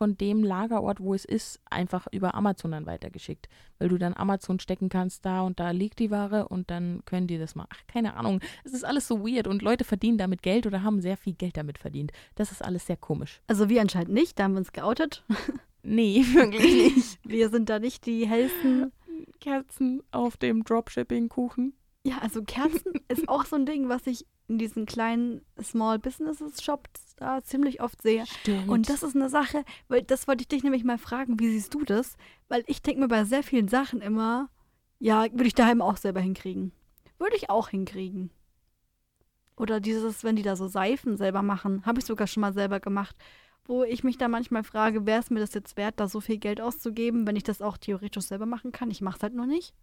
[0.00, 3.50] von dem Lagerort, wo es ist, einfach über Amazon dann weitergeschickt.
[3.78, 7.26] Weil du dann Amazon stecken kannst, da und da liegt die Ware und dann können
[7.26, 7.66] die das mal.
[7.68, 8.40] Ach, keine Ahnung.
[8.64, 11.58] Es ist alles so weird und Leute verdienen damit Geld oder haben sehr viel Geld
[11.58, 12.12] damit verdient.
[12.34, 13.42] Das ist alles sehr komisch.
[13.46, 15.22] Also wir anscheinend nicht, da haben wir uns geoutet.
[15.82, 17.18] Nee, wirklich nicht.
[17.24, 18.92] Wir sind da nicht die hellsten.
[19.40, 21.72] Kerzen auf dem Dropshipping-Kuchen.
[22.02, 26.62] Ja, also Kerzen ist auch so ein Ding, was ich in diesen kleinen Small Businesses
[26.62, 28.26] Shops da ziemlich oft sehe.
[28.26, 28.68] Stimmt.
[28.68, 31.74] Und das ist eine Sache, weil das wollte ich dich nämlich mal fragen, wie siehst
[31.74, 32.16] du das?
[32.48, 34.48] Weil ich denke mir bei sehr vielen Sachen immer,
[34.98, 36.72] ja, würde ich daheim auch selber hinkriegen.
[37.18, 38.30] Würde ich auch hinkriegen.
[39.56, 42.80] Oder dieses, wenn die da so Seifen selber machen, habe ich sogar schon mal selber
[42.80, 43.14] gemacht,
[43.66, 46.38] wo ich mich da manchmal frage, wäre es mir das jetzt wert, da so viel
[46.38, 48.90] Geld auszugeben, wenn ich das auch theoretisch selber machen kann?
[48.90, 49.74] Ich mache es halt nur nicht.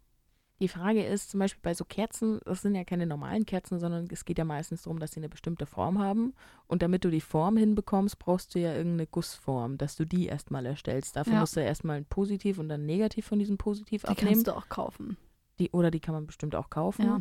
[0.60, 4.08] Die Frage ist zum Beispiel bei so Kerzen, das sind ja keine normalen Kerzen, sondern
[4.10, 6.34] es geht ja meistens darum, dass sie eine bestimmte Form haben.
[6.66, 10.66] Und damit du die Form hinbekommst, brauchst du ja irgendeine Gussform, dass du die erstmal
[10.66, 11.14] erstellst.
[11.14, 11.40] Dafür Ja.
[11.40, 14.32] musst du erstmal ein Positiv und dann ein Negativ von diesem Positiv Die abnehmen.
[14.32, 15.16] kannst du auch kaufen.
[15.60, 17.04] Die, oder die kann man bestimmt auch kaufen.
[17.04, 17.20] Ja.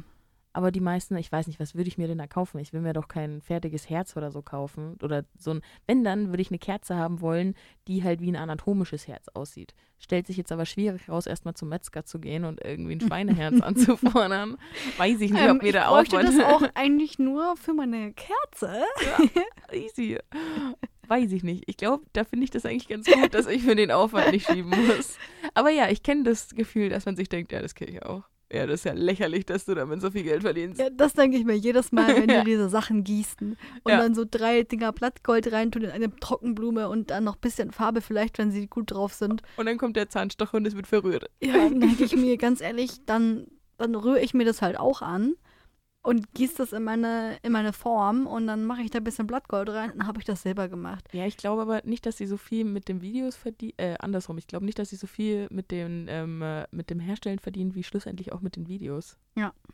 [0.58, 2.58] Aber die meisten, ich weiß nicht, was würde ich mir denn da kaufen?
[2.58, 4.98] Ich will mir doch kein fertiges Herz oder so kaufen.
[5.04, 7.54] Oder so ein, wenn dann, würde ich eine Kerze haben wollen,
[7.88, 9.76] die halt wie ein anatomisches Herz aussieht.
[10.00, 13.62] Stellt sich jetzt aber schwierig raus, erstmal zum Metzger zu gehen und irgendwie ein Schweineherz
[13.62, 14.58] anzufordern.
[14.98, 17.76] Weiß ich nicht, Ähm, ob mir ich der bräuchte Aufwand das auch eigentlich nur für
[17.76, 18.82] meine Kerze.
[19.72, 20.18] easy.
[21.08, 21.66] Weiß ich nicht.
[21.68, 24.48] Ich glaube, da finde ich das eigentlich ganz gut, dass ich mir den Aufwand nicht
[24.48, 25.20] schieben muss.
[25.54, 28.24] Aber ja, ich kenne das Gefühl, dass man sich denkt, ja, das kenne ich auch.
[28.52, 30.80] Ja, das ist ja lächerlich, dass du damit so viel Geld verdienst.
[30.80, 33.98] Ja, das denke ich mir jedes Mal, wenn die diese Sachen gießen und Ja.
[33.98, 38.00] dann so drei Dinger Blattgold reintun in eine Trockenblume und dann noch ein bisschen Farbe
[38.02, 39.42] vielleicht, wenn sie gut drauf sind.
[39.58, 41.30] Und dann kommt der Zahnstocher und es wird verrührt.
[41.42, 45.02] Ja, dann denke ich mir ganz ehrlich, dann, dann rühre ich mir das halt auch
[45.02, 45.34] an
[46.08, 49.28] und gieße das in meine, in meine Form und dann mache ich da ein bisschen
[49.28, 51.04] Blattgold rein und dann habe ich das selber gemacht.
[51.12, 54.38] Ja, ich glaube aber nicht, dass sie so viel mit den Videos verdienen, äh, andersrum,
[54.38, 57.76] ich glaube nicht, dass sie so viel mit, den, ähm, äh, mit dem Herstellen verdienen,
[57.76, 59.18] wie schlussendlich auch mit den Videos.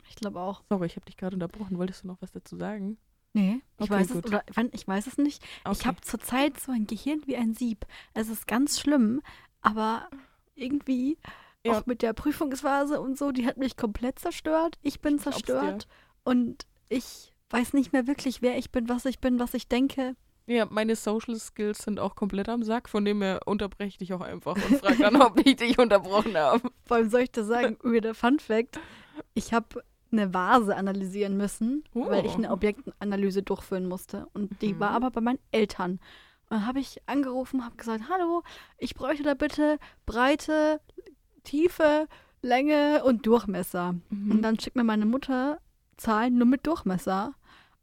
[0.10, 0.64] Ich glaube auch.
[0.70, 1.78] Sorry, ich habe dich gerade unterbrochen.
[1.78, 2.98] Wolltest du noch was dazu sagen?
[3.34, 5.44] Nee, ich Okay, weiß es oder ich weiß es nicht.
[5.44, 5.88] Ich Okay.
[5.88, 7.86] habe zurzeit so ein Gehirn wie ein Sieb.
[8.16, 9.22] Es ist ganz schlimm,
[9.62, 10.10] aber
[10.56, 11.18] irgendwie
[11.64, 11.78] Ja.
[11.80, 14.78] auch mit der Prüfungsphase und so, die hat mich komplett zerstört.
[14.82, 15.88] Ich bin glaub's zerstört
[16.24, 20.16] und ich weiß nicht mehr wirklich, wer ich bin, was ich bin, was ich denke.
[20.46, 24.14] Ja, meine Social Skills sind auch komplett am Sack, von dem her unterbreche ich dich
[24.14, 26.70] auch einfach und frage dann, ob ich dich unterbrochen habe.
[26.86, 28.80] Vor allem soll ich dir sagen, über der Fun Fact,
[29.36, 32.38] ich habe eine Vase analysieren müssen, weil ich Oh.
[32.38, 34.28] eine Objektanalyse durchführen musste.
[34.34, 34.80] Und die Mhm.
[34.80, 35.92] war aber bei meinen Eltern.
[35.94, 36.00] Und
[36.60, 38.44] dann habe ich angerufen, habe gesagt, hallo,
[38.78, 40.82] ich bräuchte da bitte Breite,
[41.44, 42.08] Tiefe,
[42.42, 43.96] Länge und Durchmesser.
[44.10, 44.32] Mhm.
[44.32, 45.60] Und dann schickt mir meine Mutter
[45.98, 47.34] Zahlen nur mit Durchmesser.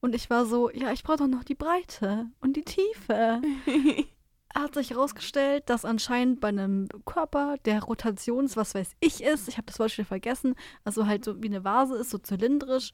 [0.01, 3.43] Und ich war so, ja, ich brauche doch noch die Breite und die Tiefe.
[4.55, 9.59] Hat sich herausgestellt, dass anscheinend bei einem Körper der Rotations, was weiß ich, ist, ich
[9.59, 12.93] habe das Wort schon vergessen, also halt so wie eine Vase ist, so zylindrisch,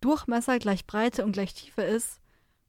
[0.00, 2.20] Durchmesser gleich Breite und gleich Tiefe ist.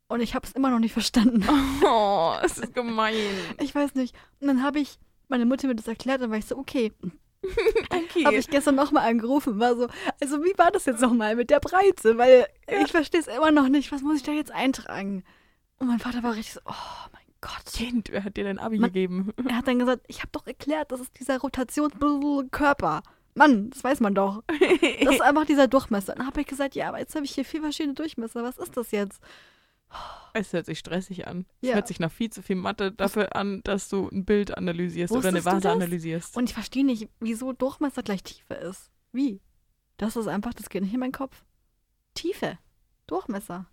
[0.09, 1.43] Und ich habe es immer noch nicht verstanden.
[1.85, 3.15] oh, es ist gemein.
[3.59, 4.15] Ich weiß nicht.
[4.39, 4.99] Und dann habe ich
[5.29, 6.91] meine Mutter mir das erklärt, dann war ich so, okay,
[7.91, 8.25] Okay.
[8.25, 9.87] habe ich gestern nochmal angerufen, war so,
[10.21, 12.17] also wie war das jetzt nochmal mit der Breite?
[12.17, 12.47] Weil
[12.83, 15.23] ich verstehe es immer noch nicht, was muss ich da jetzt eintragen?
[15.79, 17.65] Und mein Vater war richtig so, oh mein Gott.
[17.73, 19.31] kind, wer hat dir dein Abi Man- gegeben?
[19.47, 23.01] Er hat dann gesagt, ich habe doch erklärt, das ist dieser Rotationskörper.
[23.35, 24.43] Mann, das weiß man doch.
[25.03, 26.15] Das ist einfach dieser Durchmesser.
[26.15, 28.43] Dann habe ich gesagt, ja, aber jetzt habe ich hier vier verschiedene Durchmesser.
[28.43, 29.21] Was ist das jetzt?
[30.33, 31.45] Es hört sich stressig an.
[31.61, 31.75] Es Ja.
[31.75, 35.29] hört sich nach viel zu viel Mathe dafür an, dass du ein Bild analysierst oder
[35.29, 36.37] eine Wusstest Vase analysierst.
[36.37, 38.91] Und ich verstehe nicht, wieso Durchmesser gleich Tiefe ist.
[39.11, 39.41] Wie?
[39.97, 41.43] Das ist einfach, das geht nicht in meinen Kopf.
[42.13, 42.57] Tiefe.
[43.07, 43.65] Durchmesser.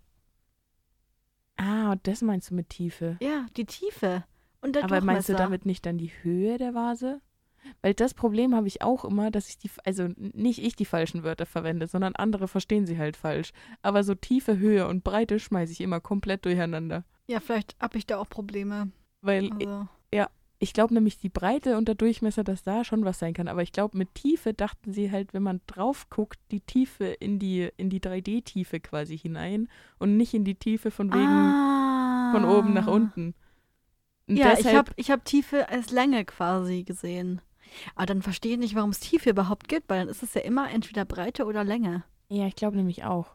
[1.57, 3.17] ah, das meinst du mit Tiefe.
[3.21, 4.23] Ja, die Tiefe.
[4.61, 5.05] Und der Aber Durchmesser.
[5.13, 7.21] meinst du damit nicht dann die Höhe der Vase?
[7.81, 11.23] Weil das Problem habe ich auch immer, dass ich die, also nicht ich die falschen
[11.23, 13.51] Wörter verwende, sondern andere verstehen sie halt falsch.
[13.81, 17.03] Aber so tiefe Höhe und Breite schmeiße ich immer komplett durcheinander.
[17.27, 18.91] Ja, vielleicht habe ich da auch Probleme.
[19.21, 19.87] Weil Also,
[20.59, 23.47] ich glaube nämlich, die Breite und der Durchmesser, dass da schon was sein kann.
[23.47, 27.37] Aber ich glaube, mit Tiefe dachten sie halt, wenn man drauf guckt, die Tiefe in
[27.37, 32.31] die, in die 3D-Tiefe quasi hinein und nicht in die Tiefe von wegen ah.
[32.33, 33.35] von oben nach unten.
[34.27, 37.41] Und Ja, ich deshalb- habe ich hab Tiefe als Länge quasi gesehen.
[37.95, 40.41] Aber dann verstehe ich nicht, warum es Tiefe überhaupt gibt, weil dann ist es ja
[40.41, 42.03] immer entweder Breite oder Länge.
[42.29, 43.27] Ja, ich glaube nämlich auch.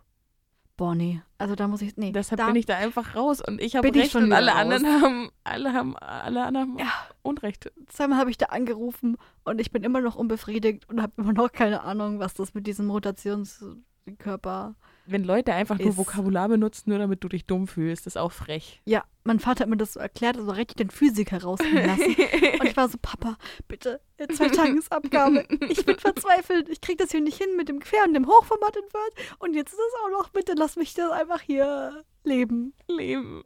[0.77, 1.21] Boah, nee.
[1.39, 1.97] Also da muss ich.
[1.97, 2.13] Nee.
[2.13, 4.47] Deshalb da, bin ich da einfach raus und ich habe ich Recht schon und alle
[4.53, 5.03] wieder anderen raus.
[5.03, 6.93] haben, alle haben, alle anderen haben Ja.
[7.23, 7.71] Unrecht.
[7.87, 11.53] Zweimal habe ich da angerufen und ich bin immer noch unbefriedigt und habe immer noch
[11.53, 14.75] keine Ahnung, was das mit diesem Rotationskörper.
[15.05, 18.81] Wenn Leute einfach nur Vokabular benutzen, nur damit du dich dumm fühlst, ist auch frech.
[18.85, 22.17] Ja, mein Vater hat mir das so erklärt, also richtig den Physiker rausgehen lassen.
[22.61, 23.37] Und ich war so, Papa,
[23.67, 24.01] bitte,
[24.33, 25.45] zwei Tagen ist Abgabe.
[25.69, 26.69] Ich bin verzweifelt.
[26.69, 29.39] Ich krieg das hier nicht hin mit dem Quer- und dem Hochformat in Word.
[29.41, 32.75] Und jetzt ist es auch noch, bitte lass mich das einfach hier leben.
[32.87, 33.43] Leben.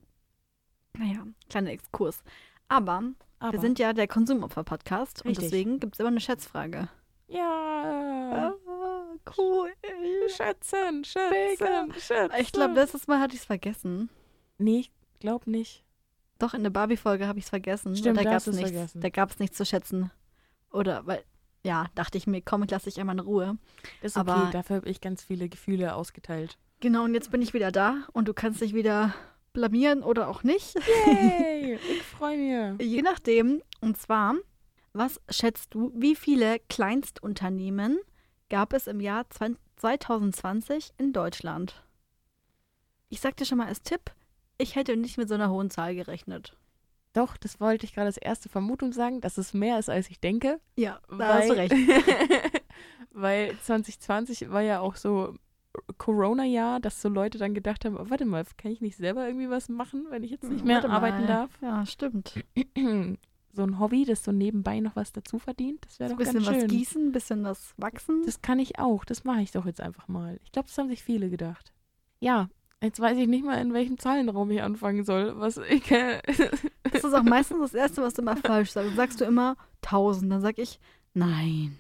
[0.99, 2.23] Naja, kleiner Exkurs.
[2.69, 3.03] Aber,
[3.39, 6.89] Aber, wir sind ja der Konsumopfer-Podcast und deswegen gibt es immer eine Schätzfrage.
[7.29, 8.53] Ja.
[8.67, 9.71] Ah, cool.
[10.29, 11.87] Schätzen, schätzen, Mega.
[11.99, 12.35] schätzen.
[12.41, 14.09] Ich glaube, letztes Mal hatte ich es vergessen.
[14.59, 15.85] Nee, ich glaube nicht.
[16.39, 17.97] Doch, in der Barbie-Folge habe ich es vergessen.
[17.97, 18.61] Stimmt, da gab es nichts.
[18.71, 19.01] vergessen.
[19.01, 20.11] Da gab es nichts zu schätzen.
[20.71, 21.25] Oder, weil,
[21.65, 23.57] ja, dachte ich mir, komm, ich lasse dich einmal in Ruhe.
[24.03, 26.59] Ist okay, Aber- dafür habe ich ganz viele Gefühle ausgeteilt.
[26.81, 29.15] Genau, und jetzt bin ich wieder da und du kannst dich wieder
[29.55, 30.75] blamieren oder auch nicht.
[31.07, 32.87] Yay, ich freue mich.
[32.87, 33.63] Je nachdem.
[33.81, 34.35] Und zwar,
[34.97, 37.99] was schätzt du, wie viele Kleinstunternehmen
[38.49, 41.85] gab es im Jahr 20 2020 in Deutschland?
[43.09, 44.11] Ich sag dir schon mal als Tipp,
[44.59, 46.57] ich hätte nicht mit so einer hohen Zahl gerechnet.
[47.13, 50.21] Doch, das wollte ich gerade als erste Vermutung sagen, dass es mehr ist, als ich
[50.21, 50.61] denke.
[50.77, 51.75] Ja, da hast du recht.
[53.13, 55.35] weil 2020 war ja auch so
[55.99, 59.51] Corona-Jahr, dass so Leute dann gedacht haben, oh, warte mal, kann ich nicht selber irgendwie
[59.51, 61.27] was machen, wenn ich jetzt nicht mehr Warte arbeiten mal.
[61.27, 61.51] darf?
[61.61, 62.35] Ja, stimmt.
[63.57, 66.35] so ein Hobby, das so nebenbei noch was dazu verdient, das wäre Ein doch bisschen
[66.45, 66.69] ganz was schön.
[66.69, 68.23] gießen, ein bisschen was wachsen.
[68.25, 70.39] Das kann ich auch, das mache ich doch jetzt einfach mal.
[70.45, 71.73] Ich glaube, das haben sich viele gedacht.
[72.21, 72.49] Ja,
[72.83, 75.39] jetzt weiß ich nicht mal, in welchem Zahlenraum ich anfangen soll.
[75.41, 76.21] Was ich, äh,
[76.93, 78.89] Das ist auch meistens das Erste, was du immer falsch sagst.
[78.91, 80.31] Dann sagst du immer 1000.
[80.31, 80.79] Dann sag ich,
[81.15, 81.79] nein.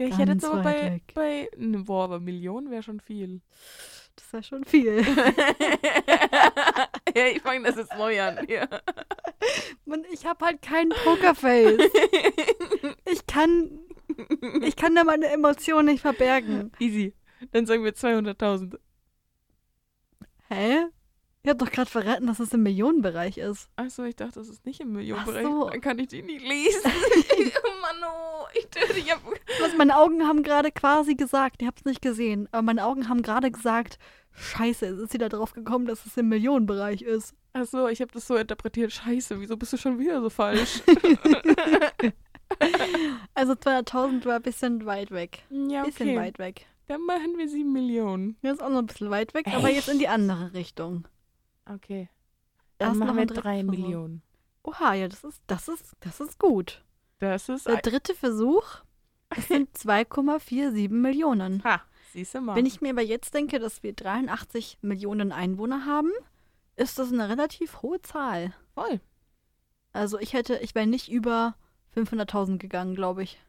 [0.00, 3.40] Ja, ich hätte jetzt aber bei, bei ne, boah, aber Millionen wäre schon viel.
[4.18, 4.96] Das ist ja schon viel.
[7.16, 8.44] ja, ich fange das jetzt neu an.
[8.48, 8.66] Ja.
[9.84, 11.78] Mann, ich habe halt kein Pokerface.
[13.10, 13.80] Ich kann,
[14.62, 16.72] ich kann da meine Emotionen nicht verbergen.
[16.78, 17.14] Easy.
[17.52, 18.78] Dann sagen wir 200.000.
[20.48, 20.86] Hä?
[21.48, 23.70] Ich habe doch gerade verraten, dass es im Millionenbereich ist.
[23.76, 25.46] Achso, ich dachte, das ist nicht im Millionenbereich.
[25.46, 25.70] Ach so.
[25.70, 26.82] Dann kann ich die nicht lesen.
[26.84, 28.46] oh Mann, oh.
[28.52, 29.22] Ich töte, ich hab...
[29.58, 33.08] Was meine Augen haben gerade quasi gesagt, ihr habt es nicht gesehen, aber meine Augen
[33.08, 33.98] haben gerade gesagt,
[34.32, 37.32] scheiße, jetzt ist sie da drauf gekommen, dass es im Millionenbereich ist.
[37.54, 38.92] Achso, ich habe das so interpretiert.
[38.92, 40.82] Scheiße, wieso bist du schon wieder so falsch?
[43.34, 45.44] Also 200.000 war ein bisschen weit weg.
[45.48, 46.18] ja, Bisschen okay.
[46.18, 46.66] weit weg.
[46.88, 48.36] Dann machen wir 7 Millionen.
[48.42, 51.06] Hier ist auch noch ein bisschen weit weg, aber jetzt in die andere Richtung.
[51.68, 52.08] Okay.
[52.78, 53.70] Da Dann noch machen wir 3 Versuch.
[53.70, 54.22] Millionen.
[54.62, 56.84] Oha, ja, das ist, das ist, das ist gut.
[57.18, 57.66] Das ist...
[57.66, 58.82] Der dritte Versuch,
[59.36, 61.62] sind 2,47 Millionen.
[61.64, 62.56] Ha, siehst du mal.
[62.56, 66.10] Wenn ich mir aber jetzt denke, dass wir 83 Millionen Einwohner haben,
[66.76, 68.52] ist das eine relativ hohe Zahl.
[68.74, 69.00] Voll.
[69.92, 71.56] Also ich hätte, ich wäre nicht über
[71.96, 73.40] 500.000 gegangen, glaube ich.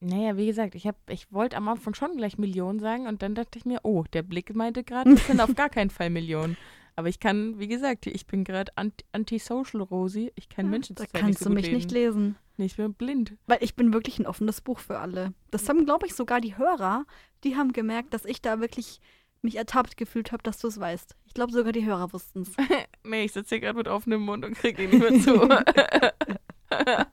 [0.00, 3.34] Naja, wie gesagt, ich, hab, ich wollte am Anfang schon gleich Millionen sagen und dann
[3.34, 6.56] dachte ich mir, oh, der Blick meinte gerade, das sind auf gar keinen Fall Millionen.
[7.00, 10.32] Aber ich kann, wie gesagt, ich bin gerade anti- anti-social, Rosi.
[10.34, 11.74] Ich kann Menschen da zurzeit nicht kannst so du mich lesen.
[11.76, 12.36] nicht lesen.
[12.58, 13.38] Nee, ich bin blind.
[13.46, 15.32] Weil ich bin wirklich ein offenes Buch für alle.
[15.50, 17.06] Das haben, glaube ich, sogar die Hörer,
[17.42, 19.00] die haben gemerkt, dass ich da wirklich
[19.40, 21.16] mich ertappt gefühlt habe, dass du es weißt.
[21.24, 22.52] Ich glaube, sogar die Hörer wussten es.
[23.02, 25.48] Nee, ich sitze hier gerade mit offenem Mund und kriege ihn nicht mehr zu.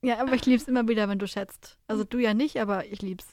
[0.00, 1.76] Ja, aber ich lieb's immer wieder, wenn du schätzt.
[1.88, 3.26] Also du ja nicht, aber ich lieb's.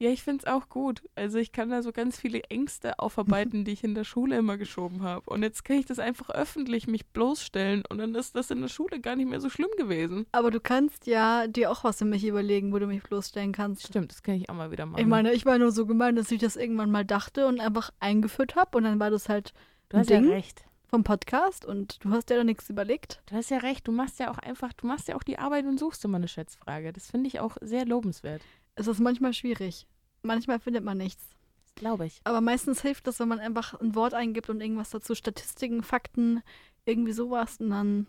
[0.00, 1.02] Ja, ich finde es auch gut.
[1.14, 4.56] Also ich kann da so ganz viele Ängste aufarbeiten, die ich in der Schule immer
[4.56, 5.28] geschoben habe.
[5.30, 8.68] Und jetzt kann ich das einfach öffentlich mich bloßstellen und dann ist das in der
[8.68, 10.24] Schule gar nicht mehr so schlimm gewesen.
[10.32, 13.88] Aber du kannst ja dir auch was für mich überlegen, wo du mich bloßstellen kannst.
[13.88, 15.02] Stimmt, das kann ich auch mal wieder machen.
[15.02, 17.90] Ich meine, ich war nur so gemein, dass ich das irgendwann mal dachte und einfach
[18.00, 19.52] eingeführt habe und dann war das halt
[19.90, 20.24] du hast Ding.
[20.24, 20.64] ja recht.
[20.86, 23.20] vom Podcast und du hast dir da nichts überlegt.
[23.26, 25.66] Du hast ja recht, du machst ja auch einfach, du machst ja auch die Arbeit
[25.66, 26.94] und suchst immer eine Schätzfrage.
[26.94, 28.40] Das finde ich auch sehr lobenswert.
[28.80, 29.86] Es ist manchmal schwierig.
[30.22, 31.22] Manchmal findet man nichts.
[31.66, 32.22] Das glaube ich.
[32.24, 36.42] Aber meistens hilft es, wenn man einfach ein Wort eingibt und irgendwas dazu, Statistiken, Fakten,
[36.86, 38.06] irgendwie sowas und dann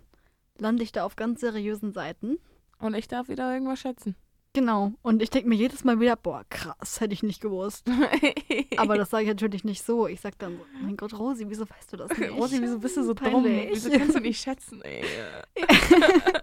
[0.58, 2.38] lande ich da auf ganz seriösen Seiten.
[2.80, 4.16] Und ich darf wieder irgendwas schätzen.
[4.54, 4.94] Genau.
[5.02, 7.86] Und ich denke mir jedes Mal wieder, boah, krass, hätte ich nicht gewusst.
[8.78, 10.08] Aber das sage ich natürlich nicht so.
[10.08, 12.32] Ich sage dann, so, mein Gott, Rosi, wieso weißt du das nicht?
[12.32, 13.44] Rosi, wieso bist du so dumm?
[13.44, 13.72] Peinlich.
[13.74, 15.04] Wieso kannst du nicht schätzen, ey?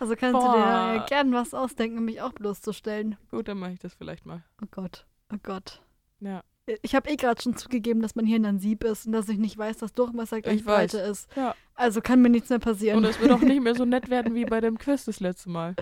[0.00, 1.04] Also kannst du dir Boah.
[1.08, 3.16] gern was ausdenken, um mich auch bloßzustellen.
[3.30, 4.42] Gut, dann mache ich das vielleicht mal.
[4.62, 5.80] Oh Gott, oh Gott.
[6.20, 6.42] Ja.
[6.82, 9.28] Ich habe eh gerade schon zugegeben, dass man hier in ein Sieb ist und dass
[9.28, 10.64] ich nicht weiß, dass Durchmesser gleich.
[10.64, 11.28] Breite ist.
[11.36, 11.54] Ja.
[11.74, 12.98] Also kann mir nichts mehr passieren.
[12.98, 15.50] Und es wird auch nicht mehr so nett werden wie bei dem Quiz das letzte
[15.50, 15.74] Mal.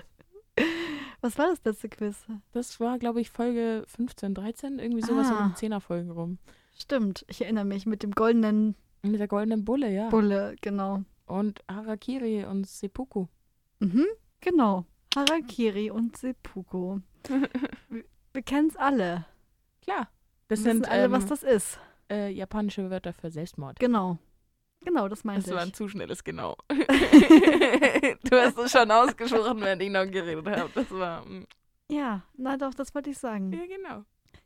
[1.21, 2.25] Was war das letzte Quiz?
[2.51, 5.37] Das war, glaube ich, Folge 15, 13, irgendwie sowas Ah.
[5.45, 6.37] um den Zehnerfolgen rum.
[6.77, 10.09] Stimmt, ich erinnere mich mit dem goldenen Mit der goldenen Bulle, ja.
[10.09, 11.03] Bulle, genau.
[11.25, 13.27] Und Harakiri und Seppuku.
[13.83, 14.05] Mhm,
[14.41, 14.85] genau.
[15.15, 16.99] Harakiri und Seppuku.
[17.89, 19.25] wir wir kennen es alle.
[19.81, 20.09] Klar.
[20.47, 21.79] Das Wir wissen sind alle, ähm, was das ist.
[22.11, 23.79] äh, japanische Wörter für Selbstmord.
[23.79, 24.17] Genau.
[24.85, 25.75] Genau, das meinte Das war ein ich.
[25.75, 26.57] zu schnelles Genau.
[26.69, 30.69] du hast es schon ausgesprochen, während ich noch geredet habe.
[30.75, 31.25] Das war.
[31.25, 31.45] mm,
[31.91, 33.51] Ja, na doch, das wollte ich sagen.
[33.53, 34.03] Ja, genau.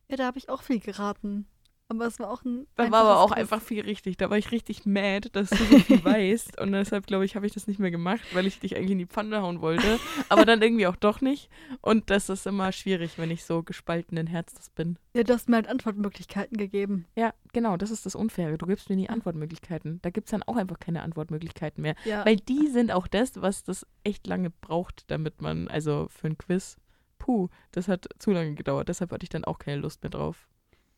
[0.10, 1.48] Ja, da habe ich auch viel geraten.
[1.90, 2.68] Aber es war auch ein.
[2.76, 3.40] Da war aber auch Quiz.
[3.40, 4.18] einfach viel richtig.
[4.18, 6.60] Da war ich richtig mad, dass du so viel weißt.
[6.60, 8.98] Und deshalb, glaube ich, habe ich das nicht mehr gemacht, weil ich dich eigentlich in
[8.98, 9.98] die Pfanne hauen wollte.
[10.28, 11.50] Aber dann irgendwie auch doch nicht.
[11.80, 15.00] Und das ist immer schwierig, wenn ich so gespaltenen Herzens bin.
[15.14, 17.06] Ja, du hast mir halt Antwortmöglichkeiten gegeben.
[17.16, 18.58] Ja, genau, das ist das Unfaire.
[18.58, 20.00] Du gibst mir nie Antwortmöglichkeiten.
[20.02, 21.96] Da gibt es dann auch einfach keine Antwortmöglichkeiten mehr.
[22.04, 22.26] Ja.
[22.26, 26.38] Weil die sind auch das, was das echt lange braucht, damit man, also für ein
[26.38, 26.76] Quiz,
[27.18, 28.90] puh, das hat zu lange gedauert.
[28.90, 30.50] Deshalb hatte ich dann auch keine Lust mehr drauf.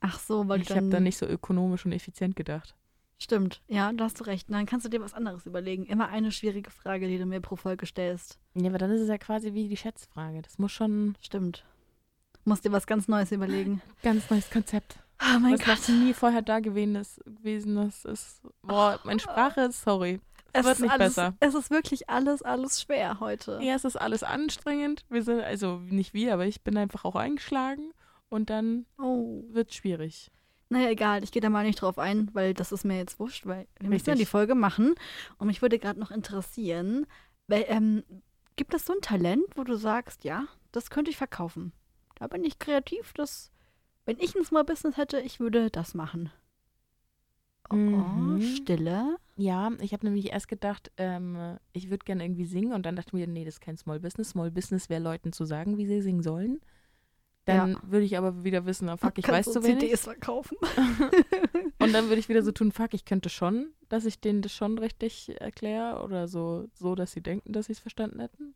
[0.02, 0.92] Ach so, weil Ich habe dann.
[0.92, 2.76] dann nicht so ökonomisch und effizient gedacht.
[3.22, 4.50] Stimmt, ja, da hast du recht.
[4.50, 5.86] Dann kannst du dir was anderes überlegen.
[5.86, 8.40] Immer eine schwierige Frage, die du mir pro Folge stellst.
[8.54, 10.42] Ja, aber dann ist es ja quasi wie die Schätzfrage.
[10.42, 11.66] Das muss schon Stimmt.
[12.46, 13.82] Musst dir was ganz Neues überlegen.
[14.04, 15.00] ganz neues Konzept.
[15.22, 17.20] Oh mein was noch nie vorher da gewesen ist.
[17.26, 20.22] Gewesen ist, ist boah, meine Sprache, sorry.
[20.54, 21.34] Es wird ist nicht alles, besser.
[21.42, 23.60] Es ist wirklich alles, alles schwer heute.
[23.62, 25.06] Ja, es ist alles anstrengend.
[25.10, 27.92] Wir sind, also nicht wir, aber ich bin einfach auch eingeschlagen.
[28.30, 29.44] Und dann Oh.
[29.50, 30.32] wird schwierig.
[30.70, 33.48] Naja, egal, ich gehe da mal nicht drauf ein, weil das ist mir jetzt wurscht,
[33.48, 34.28] weil wir müssen ja Richtig.
[34.28, 34.94] die Folge machen.
[35.40, 37.08] Und mich würde gerade noch interessieren,
[37.48, 38.04] weil, ähm,
[38.56, 41.74] gibt es so ein Talent, wo du sagst, ja, das könnte ich verkaufen?
[42.16, 43.52] Da bin ich kreativ, das,
[44.06, 46.32] wenn ich ein Small Business hätte, ich würde das machen.
[47.72, 48.36] Oh, Mhm.
[48.38, 49.18] oh Stille.
[49.38, 53.10] Ja, ich habe nämlich erst gedacht, ähm, ich würde gerne irgendwie singen und dann dachte
[53.10, 54.30] ich mir, nee, das ist kein Small Business.
[54.32, 56.60] Small Business wäre Leuten zu sagen, wie sie singen sollen.
[57.58, 59.80] Dann würde ich aber wieder wissen, oh, fuck, ich weiß zu wenig.
[59.80, 60.58] CDs verkaufen.
[61.80, 64.54] Und dann würde ich wieder so tun, fuck, ich könnte schon, dass ich denen das
[64.54, 68.56] schon richtig erkläre oder so, so, dass sie denken, dass sie es verstanden hätten.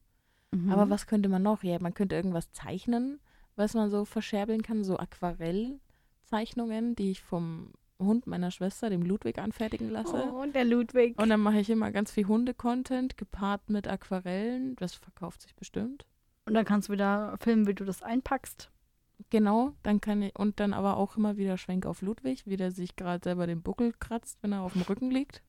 [0.51, 0.71] Mhm.
[0.71, 1.63] Aber was könnte man noch?
[1.63, 3.19] Ja, man könnte irgendwas zeichnen,
[3.55, 9.37] was man so verscherbeln kann, so Aquarellzeichnungen, die ich vom Hund meiner Schwester, dem Ludwig,
[9.37, 10.29] anfertigen lasse.
[10.31, 11.19] Oh, der Ludwig.
[11.19, 14.75] Und dann mache ich immer ganz viel Hunde-Content gepaart mit Aquarellen.
[14.75, 16.05] Das verkauft sich bestimmt.
[16.45, 18.69] Und dann kannst du wieder filmen, wie du das einpackst.
[19.29, 22.71] Genau, dann kann ich, und dann aber auch immer wieder Schwenk auf Ludwig, wie der
[22.71, 25.41] sich gerade selber den Buckel kratzt, wenn er auf dem Rücken liegt.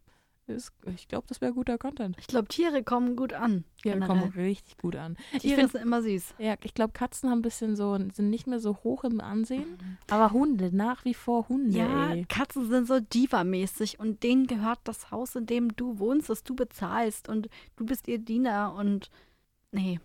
[0.47, 2.17] Ist, ich glaube, das wäre guter Content.
[2.21, 3.65] Ich glaube, Tiere kommen gut an.
[3.79, 4.07] Die generell.
[4.09, 5.17] kommen richtig gut an.
[5.33, 6.35] Ich Tiere find- sind immer süß.
[6.39, 9.79] Ja, ich glaube, Katzen haben ein bisschen so, sind nicht mehr so hoch im Ansehen.
[10.11, 12.27] Aber Hunde, nach wie vor Hunde, Ja, ey.
[12.27, 16.55] Katzen sind so Diva-mäßig und denen gehört das Haus, in dem du wohnst, das du
[16.55, 19.11] bezahlst und du bist ihr Diener und
[19.73, 19.99] nee,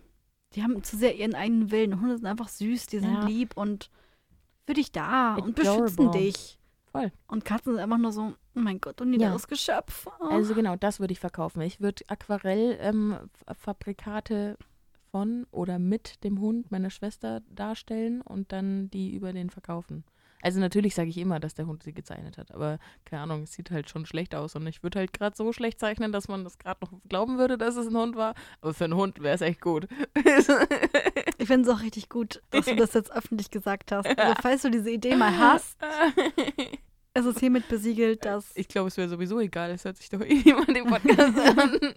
[0.54, 2.00] die haben zu sehr ihren eigenen Willen.
[2.00, 3.26] Hunde sind einfach süß, die sind Ja.
[3.26, 3.90] lieb und
[4.66, 6.20] für dich da und beschützen Adorable.
[6.20, 6.58] dich.
[6.92, 7.12] Voll.
[7.28, 10.08] Und Katzen sind einfach nur so, oh mein Gott, und niederes Geschöpf.
[10.20, 10.24] Oh.
[10.24, 11.60] Also genau, das würde ich verkaufen.
[11.62, 14.56] Ich würde Aquarellfabrikate
[15.10, 20.04] von oder mit dem Hund meiner Schwester darstellen und dann die über den verkaufen.
[20.42, 23.52] Also natürlich sage ich immer, dass der Hund sie gezeichnet hat, aber keine Ahnung, es
[23.52, 26.44] sieht halt schon schlecht aus und ich würde halt gerade so schlecht zeichnen, dass man
[26.44, 28.34] das gerade noch glauben würde, dass es ein Hund war.
[28.60, 29.86] Aber für einen Hund wäre es echt gut.
[31.38, 34.06] ich finde es auch richtig gut, dass du das jetzt öffentlich gesagt hast.
[34.20, 35.78] Also falls du diese Idee mal hast,
[37.14, 39.70] es ist hiermit besiegelt, dass ich glaube, es wäre sowieso egal.
[39.70, 41.94] Es hört sich doch eh niemand den Podcast an.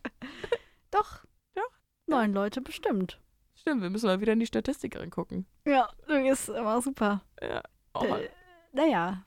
[0.92, 1.26] doch,
[1.56, 1.70] Doch.
[2.08, 3.20] neun Leute bestimmt.
[3.56, 5.46] Stimmt, wir müssen mal wieder in die Statistik reingucken.
[5.66, 7.24] Ja, ist immer super.
[7.42, 7.62] Ja.
[7.94, 8.30] Oh, Äh,
[8.72, 9.26] naja,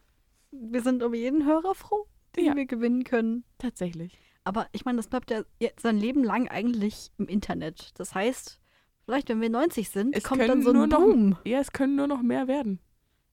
[0.50, 2.56] wir sind um jeden Hörer froh, den Ja.
[2.56, 3.44] wir gewinnen können.
[3.58, 4.18] tatsächlich.
[4.44, 7.90] Aber ich meine, das bleibt ja jetzt sein Leben lang eigentlich im Internet.
[7.98, 8.60] Das heißt,
[9.04, 11.36] vielleicht, wenn wir 90 sind, Es kommt dann so nur ein noch- Boom.
[11.44, 12.78] Ja, es können nur noch mehr werden.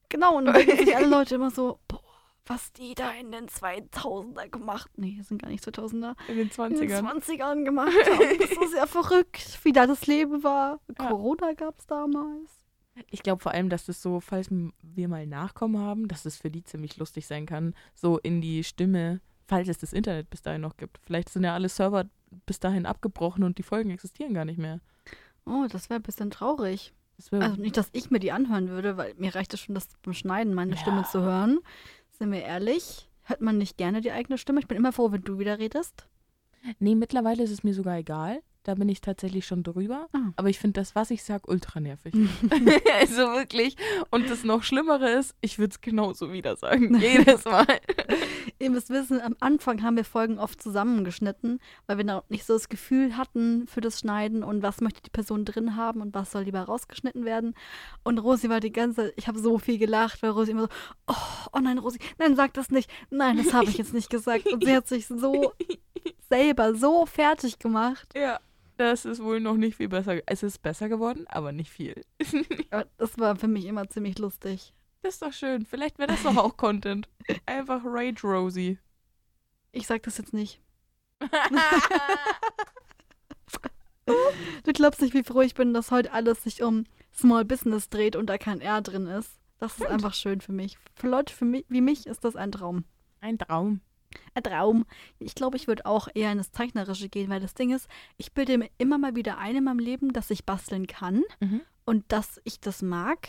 [0.08, 2.00] Genau, und dann denken sich alle Leute immer so, boah,
[2.46, 6.48] was die da in den 2000er gemacht, nee, das sind gar nicht 2000er, In den
[6.48, 7.22] in den 20ern.
[7.22, 8.38] 20ern gemacht haben.
[8.38, 10.80] Das ist ja verrückt, wie da das Leben war.
[10.98, 11.06] Ja.
[11.08, 12.50] Corona gab es damals.
[13.10, 16.50] Ich glaube vor allem, dass das so, falls wir mal Nachkommen haben, dass es für
[16.50, 20.60] die ziemlich lustig sein kann, so in die Stimme, falls es das Internet bis dahin
[20.60, 20.98] noch gibt.
[21.04, 22.06] Vielleicht sind ja alle Server
[22.46, 24.80] bis dahin abgebrochen und die Folgen existieren gar nicht mehr.
[25.46, 26.92] Oh, das wäre ein bisschen traurig.
[27.16, 30.14] Also nicht, dass ich mir die anhören würde, weil mir reicht es schon, das beim
[30.14, 30.78] Schneiden meine Ja.
[30.78, 31.58] Stimme zu hören.
[32.10, 33.08] Sind wir ehrlich?
[33.22, 34.60] Hört man nicht gerne die eigene Stimme?
[34.60, 36.08] Ich bin immer froh, wenn du wieder redest.
[36.78, 38.42] nee, mittlerweile ist es mir sogar egal.
[38.64, 40.08] Da bin ich tatsächlich schon drüber.
[40.14, 40.32] Ah.
[40.36, 42.14] Aber ich finde das, was ich sage, ultra nervig.
[42.98, 43.76] also wirklich.
[44.10, 46.94] Und das noch Schlimmere ist, ich würde es genauso wieder sagen.
[46.98, 47.66] Jedes Mal.
[48.58, 52.54] Ihr müsst wissen, am Anfang haben wir Folgen oft zusammengeschnitten, weil wir noch nicht so
[52.54, 56.32] das Gefühl hatten für das Schneiden und was möchte die Person drin haben und was
[56.32, 57.54] soll lieber rausgeschnitten werden.
[58.02, 60.68] Und Rosi war die ganze, ich habe so viel gelacht, weil Rosi immer so,
[61.08, 62.90] oh, oh nein, Rosi, nein, sag das nicht.
[63.10, 64.50] Nein, das habe ich jetzt nicht gesagt.
[64.50, 65.52] Und sie hat sich so
[66.30, 68.08] selber so fertig gemacht.
[68.16, 68.40] Ja.
[68.76, 70.20] Das ist wohl noch nicht viel besser.
[70.26, 72.04] Es ist besser geworden, aber nicht viel.
[72.70, 74.72] Aber das war für mich immer ziemlich lustig.
[75.02, 75.64] Das ist doch schön.
[75.64, 77.08] Vielleicht wäre das doch auch Content.
[77.46, 78.78] Einfach Rage Rosie.
[79.70, 80.60] Ich sag das jetzt nicht.
[84.64, 88.16] Du glaubst nicht, wie froh ich bin, dass heute alles sich um Small Business dreht
[88.16, 89.30] und da kein R drin ist.
[89.58, 89.90] Das ist Stimmt.
[89.90, 90.78] einfach schön für mich.
[90.94, 92.84] Für Leute für mich, wie mich ist das ein Traum.
[93.20, 93.80] Ein Traum.
[94.34, 94.84] Ein Traum.
[95.18, 98.32] Ich glaube, ich würde auch eher in das Zeichnerische gehen, weil das Ding ist, ich
[98.32, 101.60] bilde mir immer mal wieder ein in meinem Leben, dass ich basteln kann Mhm.
[101.84, 103.28] und dass ich das mag.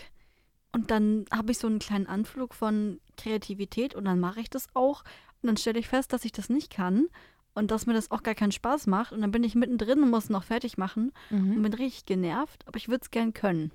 [0.71, 4.67] Und dann habe ich so einen kleinen Anflug von Kreativität und dann mache ich das
[4.73, 5.03] auch.
[5.41, 7.07] Und dann stelle ich fest, dass ich das nicht kann
[7.53, 9.13] und dass mir das auch gar keinen Spaß macht.
[9.13, 11.61] Und dann bin ich mittendrin und muss noch fertig machen und Mhm.
[11.61, 13.71] bin richtig genervt, aber ich würde es gern können.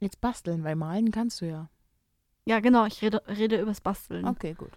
[0.00, 1.70] Jetzt basteln, weil malen kannst du ja.
[2.44, 4.24] Ja, genau, ich rede, rede übers Basteln.
[4.26, 4.70] Okay, gut.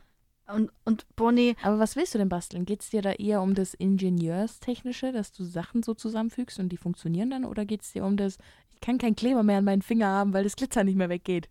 [0.54, 2.66] Und, und Bonnie, Aber was willst du denn basteln?
[2.66, 6.78] Geht es dir da eher um das Ingenieurstechnische, dass du Sachen so zusammenfügst und die
[6.78, 7.46] funktionieren dann?
[7.46, 8.38] Oder geht es dir um das,
[8.74, 11.50] ich kann keinen Kleber mehr an meinen Finger haben, weil das Glitzer nicht mehr weggeht?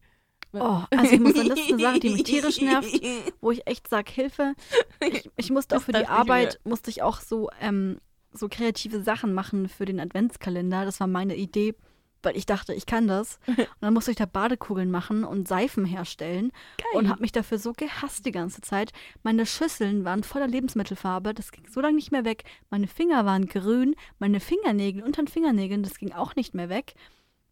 [0.52, 3.00] oh, also ich muss sagen, das ist eine Sache, die mich tierisch nervt.
[3.40, 4.54] wo ich echt sage, Hilfe.
[5.00, 8.00] Ich, ich musste auch für die Arbeit, musste ich auch so, ähm,
[8.32, 10.84] so kreative Sachen machen für den Adventskalender.
[10.84, 11.74] Das war meine Idee,
[12.22, 13.38] weil ich dachte, ich kann das.
[13.46, 16.52] Und dann musste ich da Badekugeln machen und Seifen herstellen
[16.94, 18.92] und habe mich dafür so gehasst die ganze Zeit.
[19.22, 22.44] Meine Schüsseln waren voller Lebensmittelfarbe, das ging so lange nicht mehr weg.
[22.70, 26.94] Meine Finger waren grün, meine Fingernägel unter den Fingernägeln, das ging auch nicht mehr weg.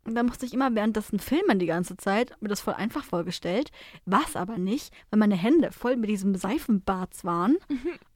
[0.09, 3.71] Und da musste ich immer währenddessen filmen die ganze Zeit, mir das voll einfach vorgestellt.
[4.07, 7.59] War es aber nicht, weil meine Hände voll mit diesem Seifenbarz waren.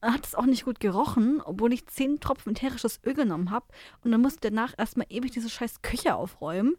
[0.00, 3.66] Dann hat es auch nicht gut gerochen, obwohl ich zehn Tropfen ätherisches Öl genommen habe.
[4.02, 6.76] Und dann musste ich danach erstmal ewig diese scheiß Küche aufräumen.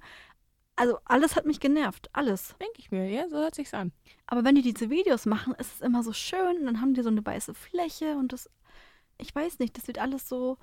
[0.76, 2.55] Also alles hat mich genervt, alles.
[2.59, 3.91] Denke ich mir, ja, so hört sich's an.
[4.26, 6.57] Aber wenn die diese Videos machen, ist es immer so schön.
[6.57, 8.49] Und dann haben die so eine weiße Fläche und das,
[9.20, 10.57] ich weiß nicht, das sieht alles so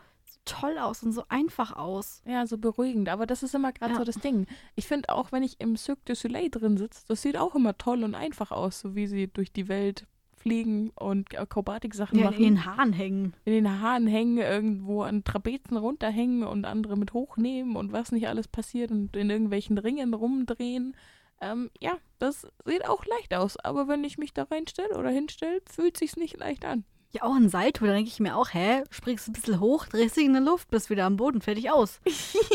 [0.45, 2.23] toll aus und so einfach aus.
[2.27, 3.09] Ja, so beruhigend.
[3.09, 3.99] Aber das ist immer gerade Ja.
[3.99, 4.47] so das Ding.
[4.77, 7.77] Ich finde auch, wenn ich im Cirque du Soleil drin sitze, das sieht auch immer
[7.79, 12.31] toll und einfach aus, so wie sie durch die Welt fliegen und Akrobatik-Sachen Ja, in
[12.31, 12.43] machen.
[12.43, 13.35] den Haaren hängen.
[13.45, 18.27] in den Haaren hängen, irgendwo an Trapezen runterhängen und andere mit hochnehmen und was nicht
[18.27, 20.97] alles passiert und in irgendwelchen Ringen rumdrehen.
[21.43, 25.61] Ähm, ja, das sieht auch leicht aus, aber wenn ich mich da reinstelle oder hinstelle,
[25.71, 26.85] fühlt sich's nicht leicht an.
[27.13, 29.87] Ja, auch ein Salto, da denke ich mir auch, hä, springst du ein bisschen hoch,
[29.87, 32.01] drehst dich in der Luft, bist wieder am Boden, fertig aus.